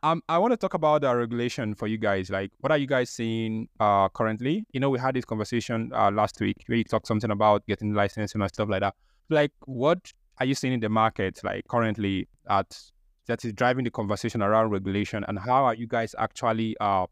um, 0.03 0.21
I 0.29 0.37
want 0.37 0.51
to 0.51 0.57
talk 0.57 0.73
about 0.73 1.01
the 1.01 1.13
regulation 1.13 1.75
for 1.75 1.87
you 1.87 1.97
guys. 1.97 2.29
Like, 2.29 2.51
what 2.59 2.71
are 2.71 2.77
you 2.77 2.87
guys 2.87 3.09
seeing 3.09 3.67
uh 3.79 4.09
currently? 4.09 4.65
You 4.71 4.79
know, 4.79 4.89
we 4.89 4.99
had 4.99 5.15
this 5.15 5.25
conversation 5.25 5.91
uh 5.93 6.11
last 6.11 6.39
week 6.39 6.55
where 6.67 6.77
you 6.77 6.83
talked 6.83 7.07
something 7.07 7.31
about 7.31 7.65
getting 7.67 7.93
licensing 7.93 8.41
and 8.41 8.49
stuff 8.49 8.69
like 8.69 8.81
that. 8.81 8.95
Like, 9.29 9.51
what 9.65 10.11
are 10.39 10.45
you 10.45 10.55
seeing 10.55 10.73
in 10.73 10.79
the 10.79 10.89
market 10.89 11.39
like 11.43 11.67
currently 11.67 12.27
at 12.49 12.79
that 13.27 13.43
is 13.45 13.53
driving 13.53 13.83
the 13.83 13.91
conversation 13.91 14.41
around 14.41 14.71
regulation, 14.71 15.25
and 15.27 15.37
how 15.37 15.65
are 15.65 15.75
you 15.75 15.87
guys 15.87 16.15
actually 16.17 16.75
uh, 16.79 17.05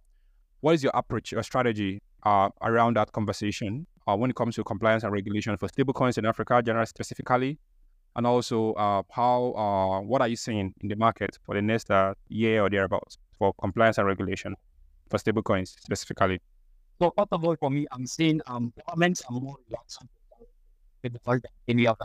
what 0.62 0.74
is 0.74 0.84
your 0.84 0.94
approach, 0.96 1.32
your 1.32 1.44
strategy 1.44 2.02
uh 2.24 2.50
around 2.64 2.96
that 2.96 3.12
conversation 3.12 3.86
uh, 4.08 4.16
when 4.16 4.30
it 4.30 4.36
comes 4.36 4.56
to 4.56 4.64
compliance 4.64 5.04
and 5.04 5.12
regulation 5.12 5.56
for 5.58 5.68
stablecoins 5.68 6.18
in 6.18 6.26
Africa, 6.26 6.62
generally 6.64 6.86
specifically? 6.88 7.60
And 8.18 8.28
also 8.28 8.74
uh, 8.74 9.04
how 9.12 9.54
uh, 9.54 10.02
what 10.02 10.22
are 10.22 10.28
you 10.28 10.36
seeing 10.36 10.74
in 10.82 10.88
the 10.90 10.96
market 10.96 11.38
for 11.46 11.56
the 11.56 11.62
next 11.62 11.90
uh, 11.92 12.14
year 12.30 12.64
or 12.64 12.70
thereabouts 12.70 13.18
for 13.38 13.54
compliance 13.62 13.98
and 14.00 14.08
regulation 14.08 14.56
for 15.10 15.18
stablecoins 15.18 15.70
specifically? 15.80 16.42
So 17.00 17.14
first 17.16 17.30
of 17.32 17.44
all, 17.46 17.56
for 17.56 17.70
me, 17.70 17.86
I'm 17.92 18.06
seeing 18.08 18.42
um 18.48 18.74
governments 18.86 19.22
are 19.30 19.40
more 19.40 19.58
relaxed 19.70 20.04
with 21.04 21.14
the 21.14 21.20
fact 21.20 21.44
that 21.44 21.52
any 21.68 21.88
of 21.88 21.98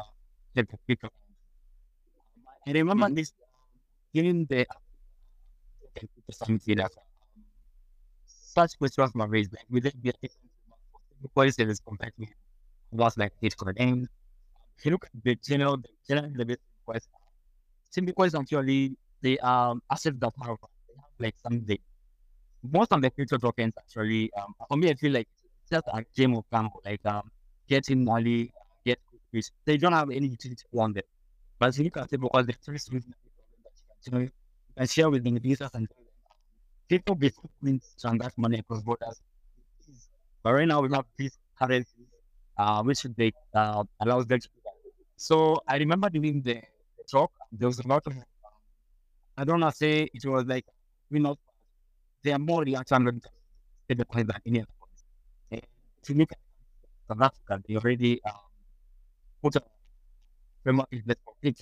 the 0.54 0.66
people. 0.86 1.10
I 2.66 2.72
remember 2.72 3.08
Mhm. 3.08 3.16
this 3.16 3.32
during 4.14 4.46
the 4.46 4.66
that 5.94 6.46
um, 6.48 7.44
such 8.26 8.78
questions 8.78 9.12
were 9.14 9.26
raised 9.26 9.52
like 9.52 9.64
will 9.70 9.84
it 9.86 10.00
be 10.02 10.10
a 10.10 10.12
different 10.12 11.34
policy 11.34 11.62
as 11.64 11.80
compared 11.80 12.12
to 12.18 12.26
was 12.90 13.16
like 13.16 13.32
Bitcoin 13.42 13.74
and 13.78 14.08
if 14.78 14.84
you 14.86 14.92
look 14.92 15.04
at 15.06 15.12
the 15.24 15.36
general 15.36 15.76
the 15.78 15.88
general 16.08 16.30
the 16.34 16.44
Bitcoin 16.44 16.58
coins, 16.86 17.08
simply 17.90 18.12
coins 18.14 18.34
actually 18.34 18.96
they 19.22 19.38
um 19.38 19.82
assets 19.90 20.16
that 20.20 20.32
have 20.44 20.56
they 21.18 21.26
like 21.26 21.36
something 21.38 21.78
most 22.62 22.92
of 22.92 23.02
the 23.02 23.10
crypto 23.10 23.38
tokens 23.38 23.72
actually 23.78 24.32
um 24.34 24.54
for 24.68 24.76
me 24.76 24.90
I 24.90 24.94
feel 24.94 25.12
like 25.12 25.28
it's 25.62 25.70
just 25.70 25.86
a 25.88 26.04
game 26.16 26.34
of 26.36 26.44
gamble 26.52 26.80
like 26.84 27.04
um 27.06 27.30
getting 27.68 28.04
money 28.04 28.52
get 28.84 28.98
quick 29.08 29.44
they 29.66 29.76
don't 29.76 29.92
have 29.92 30.10
any 30.10 30.28
utility 30.28 30.64
on 30.78 30.92
them 30.92 31.04
but 31.58 31.70
if 31.70 31.78
you 31.78 31.84
look 31.84 31.96
at 31.98 32.12
it 32.12 32.20
because 32.20 32.46
the 32.46 32.54
first 32.64 32.92
reason 32.92 33.14
know 34.12 34.18
you 34.20 34.30
can 34.76 34.86
share 34.86 35.10
with 35.10 35.24
the 35.24 35.40
users 35.48 35.70
and 35.74 35.88
um, 35.98 36.06
people 36.88 37.14
before 37.14 37.50
means 37.62 37.94
transact 38.00 38.36
money 38.38 38.58
across 38.58 38.82
borders 38.82 39.20
but 40.42 40.52
right 40.52 40.68
now 40.68 40.80
we 40.80 40.88
have 40.94 41.04
these 41.16 41.38
currencies 41.58 42.06
uh 42.58 42.82
which 42.82 43.02
they 43.16 43.32
uh 43.54 43.84
allows 44.00 44.26
them 44.26 44.40
to 44.40 44.48
that. 44.61 44.61
So 45.26 45.62
I 45.68 45.76
remember 45.76 46.10
during 46.10 46.42
the, 46.42 46.60
talk 47.08 47.30
there 47.52 47.68
was 47.68 47.78
a 47.78 47.86
lot 47.86 48.02
of 48.08 48.14
I 49.36 49.44
don't 49.44 49.60
know 49.60 49.70
say 49.70 50.08
it 50.12 50.24
was 50.24 50.44
like 50.46 50.66
we 51.10 51.20
know, 51.20 51.36
they 52.24 52.32
are 52.32 52.40
more 52.40 52.62
reaction 52.62 53.04
than 53.04 53.20
the 53.88 54.04
coins 54.04 54.26
than 54.26 54.40
any 54.46 54.60
other 54.62 54.72
if 56.02 56.10
you 56.10 56.16
look 56.16 56.32
at 56.32 56.38
South 57.08 57.22
Africa, 57.22 57.62
they 57.68 57.76
already 57.76 58.20
um, 58.24 58.34
put 59.42 59.54
a 59.54 59.62
framework 60.64 60.88
in. 60.90 61.54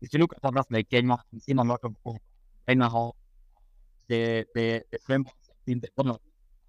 If 0.00 0.12
you 0.12 0.20
look 0.20 0.34
at 0.36 0.44
others 0.44 0.66
like 0.70 0.88
Kenya, 0.88 1.14
I've 1.14 1.42
seen 1.42 1.58
a 1.58 1.64
lot 1.64 1.80
of 1.82 1.96
oh, 2.06 2.18
China 2.68 2.88
how 2.88 3.14
the 4.08 4.44
the 4.54 4.82
the 4.92 4.98
framework 5.04 5.34
in 5.66 5.80
the 5.80 5.88
economy. 5.88 6.20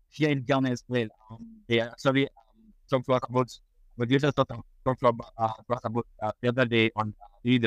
Here 0.10 0.30
in 0.30 0.42
Ghana 0.42 0.72
as 0.72 0.84
well, 0.88 1.08
um, 1.30 1.62
they 1.68 1.80
actually 1.80 2.24
um, 2.26 3.04
us 3.08 3.22
about 3.30 3.50
but 3.98 4.10
you 4.10 4.18
just 4.18 4.40
talked 4.84 5.04
about 5.04 5.34
uh, 5.38 5.50
about 5.68 6.06
uh, 6.22 6.32
the 6.42 6.50
other 6.50 6.66
day 6.66 6.92
on 6.96 7.14
uh, 7.22 7.28
the 7.44 7.60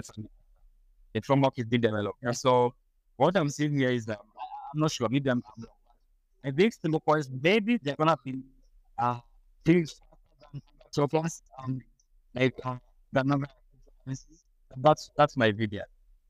the 1.12 1.20
framework 1.22 1.54
is 1.58 1.64
being 1.64 1.80
developed. 1.80 2.18
And 2.22 2.36
so 2.36 2.74
what 3.16 3.36
I'm 3.36 3.48
seeing 3.50 3.78
here 3.78 3.90
is 3.90 4.06
that 4.06 4.20
I'm 4.20 4.80
not 4.80 4.90
sure. 4.90 5.08
Maybe 5.08 5.30
I'm. 5.30 5.42
I 6.44 6.50
think 6.50 6.72
stable 6.72 7.00
coins 7.00 7.28
maybe 7.42 7.78
they're 7.82 7.96
gonna 7.96 8.16
be 8.24 8.40
uh 8.98 9.18
things 9.64 10.00
surplus 10.92 11.42
um 11.58 11.80
like 12.34 12.54
uh, 12.64 12.76
the 13.12 13.24
number. 13.24 13.48
That's 14.76 15.10
that's 15.16 15.36
my 15.36 15.50
video. 15.50 15.82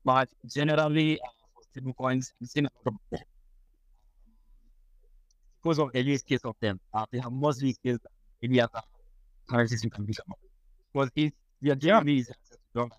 But 0.03 0.29
generally 0.45 1.19
uh, 1.19 1.27
stable 1.71 1.93
coins, 1.93 2.33
I'm 2.39 2.67
because 5.61 5.79
of 5.79 5.91
the 5.91 6.01
use 6.01 6.23
case 6.23 6.45
of 6.45 6.55
them. 6.61 6.79
Uh, 6.93 7.05
they 7.11 7.19
have 7.19 7.31
most 7.31 7.61
use 7.61 7.77
case 7.77 7.97
than 7.97 8.11
any 8.41 8.61
other 8.61 8.81
currencies 9.49 9.83
you 9.83 9.89
can 9.89 10.05
be 10.05 10.13
about. 10.25 10.46
Because 10.93 11.09
if 11.15 11.33
your 11.61 11.75
generally 11.75 12.19
is 12.19 12.31
dollar, 12.73 12.89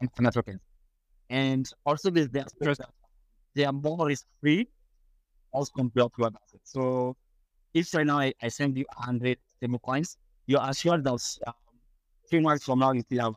and. 0.00 0.60
And 1.28 1.68
also 1.86 2.10
there's 2.10 2.28
the 2.28 2.40
aspect 2.40 2.80
they 3.54 3.64
are 3.64 3.72
more 3.72 4.06
risk 4.06 4.26
free 4.40 4.68
as 5.58 5.70
compared 5.70 6.10
to 6.18 6.24
other 6.24 6.38
assets. 6.46 6.72
So 6.72 7.16
if 7.74 7.92
right 7.94 8.06
now 8.06 8.18
I, 8.18 8.32
I 8.42 8.48
send 8.48 8.76
you 8.76 8.84
100 8.96 9.38
stable 9.56 9.78
coins, 9.78 10.16
you're 10.46 10.60
assured 10.62 11.04
that 11.04 11.38
um, 11.46 11.54
three 12.28 12.40
months 12.40 12.64
from 12.64 12.80
now 12.80 12.92
you 12.92 13.02
still 13.02 13.20
have 13.20 13.34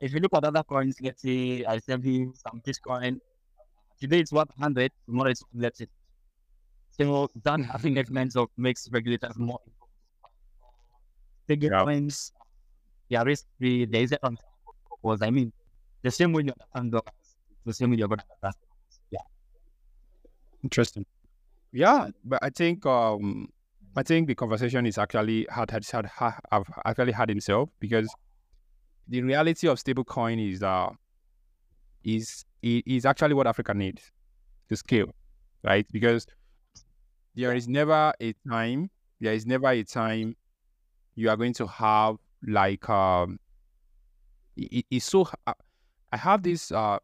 if 0.00 0.12
you 0.12 0.20
look 0.20 0.34
at 0.34 0.44
other 0.44 0.62
coins, 0.62 0.96
let's 1.00 1.22
say 1.22 1.64
I 1.64 1.78
send 1.78 2.04
you 2.04 2.34
some 2.36 2.60
Bitcoin. 2.60 3.20
Today 4.00 4.20
it's 4.20 4.32
worth 4.32 4.48
100, 4.56 4.92
tomorrow 5.06 5.30
it's 5.30 5.42
let's 5.54 5.78
say. 5.78 5.86
So 6.90 7.28
that 7.42 7.60
having 7.60 7.96
elements 7.98 8.36
of 8.36 8.48
makes 8.56 8.88
regulators 8.90 9.38
more 9.38 9.60
Bigger 11.46 11.68
Yeah. 11.70 11.84
coins, 11.84 12.32
yeah, 13.08 13.22
risk 13.22 13.44
free. 13.58 13.84
There 13.84 14.02
is 14.02 14.12
a 14.12 14.18
because 15.02 15.22
I 15.22 15.30
mean, 15.30 15.52
the 16.02 16.10
same 16.10 16.32
way 16.32 16.42
you 16.44 16.52
understand 16.52 16.92
dollars, 16.92 17.36
the 17.64 17.72
same 17.74 17.90
way 17.90 17.96
you're 17.96 18.08
going 18.08 18.20
to. 18.20 18.52
Yeah. 19.10 19.20
Interesting. 20.62 21.04
Yeah, 21.72 22.08
but 22.24 22.38
I 22.42 22.50
think 22.50 22.86
um 22.86 23.48
I 23.96 24.02
think 24.02 24.26
the 24.28 24.34
conversation 24.34 24.86
is 24.86 24.98
actually 24.98 25.46
had 25.50 25.70
had 25.70 25.84
had 25.86 26.06
ha, 26.06 26.38
have 26.50 26.64
actually 26.84 27.12
had 27.12 27.28
himself 27.28 27.68
because 27.80 28.08
the 29.08 29.22
reality 29.22 29.68
of 29.68 29.78
stablecoin 29.78 30.50
is 30.52 30.62
uh 30.62 30.88
is 32.04 32.44
i- 32.64 32.82
is 32.86 33.04
actually 33.06 33.34
what 33.34 33.46
Africa 33.46 33.74
needs 33.74 34.10
to 34.68 34.76
scale, 34.76 35.14
right? 35.62 35.86
Because 35.92 36.26
there 37.34 37.54
is 37.54 37.68
never 37.68 38.12
a 38.20 38.32
time 38.48 38.90
there 39.20 39.32
is 39.34 39.46
never 39.46 39.68
a 39.68 39.82
time 39.84 40.36
you 41.14 41.30
are 41.30 41.36
going 41.36 41.52
to 41.54 41.66
have 41.66 42.16
like 42.46 42.88
um 42.88 43.38
it, 44.56 44.72
it- 44.72 44.86
it's 44.90 45.04
so 45.06 45.28
I 45.46 46.16
have 46.16 46.42
this 46.42 46.70
uh 46.72 46.98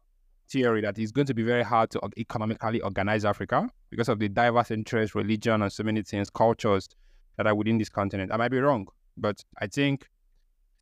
theory 0.49 0.81
that 0.81 0.97
it's 0.99 1.11
going 1.11 1.27
to 1.27 1.33
be 1.33 1.43
very 1.43 1.63
hard 1.63 1.89
to 1.91 1.99
economically 2.17 2.81
organize 2.81 3.23
Africa 3.25 3.69
because 3.89 4.09
of 4.09 4.19
the 4.19 4.27
diverse 4.29 4.69
interests, 4.71 5.15
religion, 5.15 5.61
and 5.61 5.71
so 5.71 5.83
many 5.83 6.01
things, 6.03 6.29
cultures 6.29 6.89
that 7.37 7.47
are 7.47 7.55
within 7.55 7.77
this 7.77 7.89
continent. 7.89 8.31
I 8.33 8.37
might 8.37 8.51
be 8.51 8.59
wrong, 8.59 8.87
but 9.17 9.41
I 9.59 9.67
think 9.67 10.09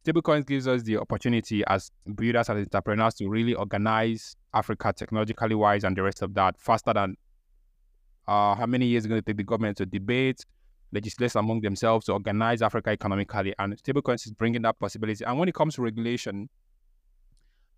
stablecoins 0.04 0.48
gives 0.48 0.68
us 0.68 0.82
the 0.84 0.98
opportunity 0.98 1.64
as 1.68 1.92
builders 2.16 2.50
and 2.50 2.60
entrepreneurs 2.60 3.14
to 3.16 3.28
really 3.30 3.54
organize 3.54 4.36
Africa 4.54 4.92
technologically 4.96 5.56
wise 5.56 5.84
and 5.84 5.96
the 5.96 6.02
rest 6.02 6.22
of 6.24 6.34
that 6.34 6.60
faster 6.60 6.94
than 6.94 7.16
uh, 8.28 8.56
how 8.56 8.66
many 8.66 8.88
years 8.88 9.06
it's 9.06 9.10
going 9.10 9.22
to 9.22 9.26
take 9.26 9.38
the 9.38 9.44
government 9.44 9.78
to 9.78 9.86
debate, 9.86 10.46
legislate 10.92 11.36
among 11.36 11.62
themselves 11.62 12.06
to 12.06 12.14
organize 12.14 12.62
Africa 12.62 12.92
economically. 12.92 13.54
And 13.60 13.78
stablecoins 13.82 14.26
is 14.26 14.32
bringing 14.32 14.62
that 14.64 14.80
possibility. 14.80 15.24
And 15.24 15.38
when 15.38 15.50
it 15.50 15.56
comes 15.56 15.76
to 15.76 15.82
regulation, 15.82 16.50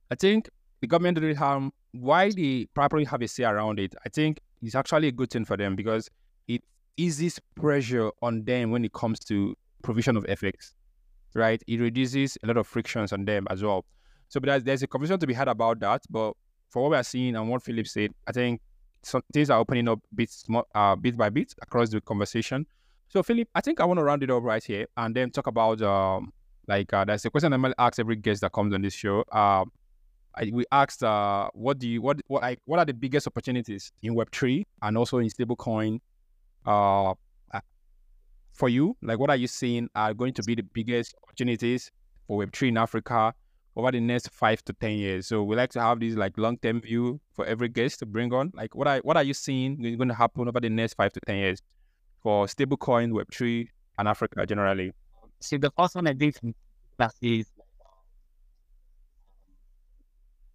I 0.09 0.15
think 0.15 0.49
the 0.81 0.87
government 0.87 1.19
really 1.19 1.35
have 1.35 1.69
why 1.91 2.31
they 2.31 2.67
properly 2.73 3.05
have 3.05 3.21
a 3.21 3.27
say 3.27 3.43
around 3.43 3.79
it. 3.79 3.95
I 4.05 4.09
think 4.09 4.39
it's 4.61 4.75
actually 4.75 5.09
a 5.09 5.11
good 5.11 5.29
thing 5.29 5.45
for 5.45 5.57
them 5.57 5.75
because 5.75 6.09
it 6.47 6.63
eases 6.97 7.39
pressure 7.55 8.11
on 8.21 8.43
them 8.43 8.71
when 8.71 8.85
it 8.85 8.93
comes 8.93 9.19
to 9.19 9.55
provision 9.83 10.15
of 10.15 10.23
FX, 10.25 10.73
right? 11.33 11.61
It 11.67 11.79
reduces 11.79 12.37
a 12.43 12.47
lot 12.47 12.57
of 12.57 12.67
frictions 12.67 13.11
on 13.11 13.25
them 13.25 13.47
as 13.49 13.63
well. 13.63 13.85
So, 14.29 14.39
but 14.39 14.47
there's, 14.47 14.63
there's 14.63 14.83
a 14.83 14.87
conversation 14.87 15.19
to 15.19 15.27
be 15.27 15.33
had 15.33 15.47
about 15.47 15.79
that. 15.81 16.03
But 16.09 16.33
for 16.69 16.83
what 16.83 16.91
we 16.91 16.97
are 16.97 17.03
seeing 17.03 17.35
and 17.35 17.49
what 17.49 17.63
Philip 17.63 17.87
said, 17.87 18.11
I 18.27 18.31
think 18.31 18.61
some 19.03 19.21
things 19.33 19.49
are 19.49 19.59
opening 19.59 19.87
up 19.87 19.99
bit, 20.15 20.31
uh, 20.73 20.95
bit 20.95 21.17
by 21.17 21.29
bit 21.29 21.53
across 21.61 21.89
the 21.89 21.99
conversation. 22.01 22.65
So, 23.11 23.21
Philip, 23.21 23.49
I 23.53 23.59
think 23.59 23.81
I 23.81 23.83
want 23.83 23.97
to 23.97 24.05
round 24.05 24.23
it 24.23 24.31
up 24.31 24.41
right 24.41 24.63
here 24.63 24.87
and 24.95 25.13
then 25.13 25.31
talk 25.31 25.47
about 25.47 25.81
um, 25.81 26.31
like 26.69 26.93
uh, 26.93 27.03
there's 27.03 27.25
a 27.25 27.29
question 27.29 27.51
I 27.51 27.57
might 27.57 27.73
ask 27.77 27.99
every 27.99 28.15
guest 28.15 28.39
that 28.39 28.53
comes 28.53 28.73
on 28.73 28.81
this 28.81 28.93
show. 28.93 29.25
Uh, 29.29 29.65
I, 30.33 30.49
we 30.53 30.63
asked, 30.71 31.03
uh, 31.03 31.49
what 31.53 31.77
do 31.77 31.89
you 31.89 32.01
what 32.01 32.21
what 32.27 32.41
like 32.41 32.59
what 32.63 32.79
are 32.79 32.85
the 32.85 32.93
biggest 32.93 33.27
opportunities 33.27 33.91
in 34.01 34.15
Web 34.15 34.31
three 34.31 34.65
and 34.81 34.97
also 34.97 35.17
in 35.17 35.27
stablecoin, 35.27 35.99
uh, 36.65 37.09
uh, 37.53 37.59
for 38.53 38.69
you? 38.69 38.95
Like, 39.01 39.19
what 39.19 39.29
are 39.29 39.35
you 39.35 39.47
seeing 39.47 39.89
are 39.93 40.13
going 40.13 40.33
to 40.35 40.43
be 40.43 40.55
the 40.55 40.63
biggest 40.63 41.13
opportunities 41.21 41.91
for 42.27 42.37
Web 42.37 42.53
three 42.53 42.69
in 42.69 42.77
Africa 42.77 43.33
over 43.75 43.91
the 43.91 43.99
next 43.99 44.29
five 44.29 44.63
to 44.63 44.71
ten 44.71 44.91
years? 44.91 45.27
So 45.27 45.43
we 45.43 45.57
like 45.57 45.71
to 45.71 45.81
have 45.81 45.99
this 45.99 46.15
like 46.15 46.37
long 46.37 46.59
term 46.59 46.79
view 46.79 47.19
for 47.33 47.45
every 47.45 47.67
guest 47.67 47.99
to 47.99 48.05
bring 48.05 48.31
on. 48.31 48.53
Like, 48.53 48.73
what 48.73 48.87
are 48.87 48.99
what 48.99 49.17
are 49.17 49.23
you 49.23 49.33
seeing 49.33 49.83
is 49.83 49.97
going 49.97 50.07
to 50.07 50.15
happen 50.15 50.47
over 50.47 50.61
the 50.61 50.69
next 50.69 50.93
five 50.93 51.11
to 51.11 51.19
ten 51.27 51.35
years 51.35 51.61
for 52.21 52.45
stablecoin, 52.45 53.11
Web 53.13 53.27
three, 53.33 53.69
and 53.97 54.07
Africa 54.07 54.45
generally? 54.45 54.93
See, 55.39 55.57
the 55.57 55.71
first 55.71 55.95
one 55.95 56.07
I 56.07 56.13
did 56.13 56.35
from 56.35 56.53
class 56.97 57.15
is 57.21 57.47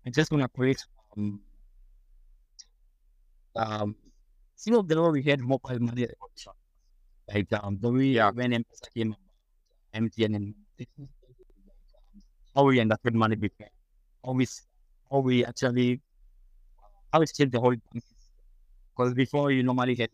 I'm 0.04 0.12
just 0.12 0.30
going 0.30 0.42
to 0.42 0.48
create 0.48 0.84
um, 1.16 1.40
um, 3.56 3.96
some 4.54 4.74
of 4.74 4.86
the 4.88 5.02
way 5.02 5.10
we 5.10 5.22
had 5.22 5.40
mobile 5.40 5.80
money. 5.80 6.06
Like 7.32 7.52
um, 7.52 7.78
the 7.80 7.90
way 7.90 8.04
Yeah. 8.04 8.30
when 8.30 8.52
M-Pesa 8.52 8.94
came 8.94 9.16
MTN 9.92 10.36
and 10.36 10.54
how 12.54 12.64
we 12.64 12.80
understood 12.80 13.14
money 13.14 13.34
before, 13.34 13.68
how 14.24 14.32
we, 14.32 14.46
how 15.10 15.18
we 15.18 15.44
actually, 15.44 16.00
how 17.12 17.18
we 17.18 17.26
changed 17.26 17.52
the 17.52 17.60
whole 17.60 17.74
Because 18.96 19.12
before 19.14 19.50
you 19.50 19.62
normally 19.64 19.96
get 19.96 20.10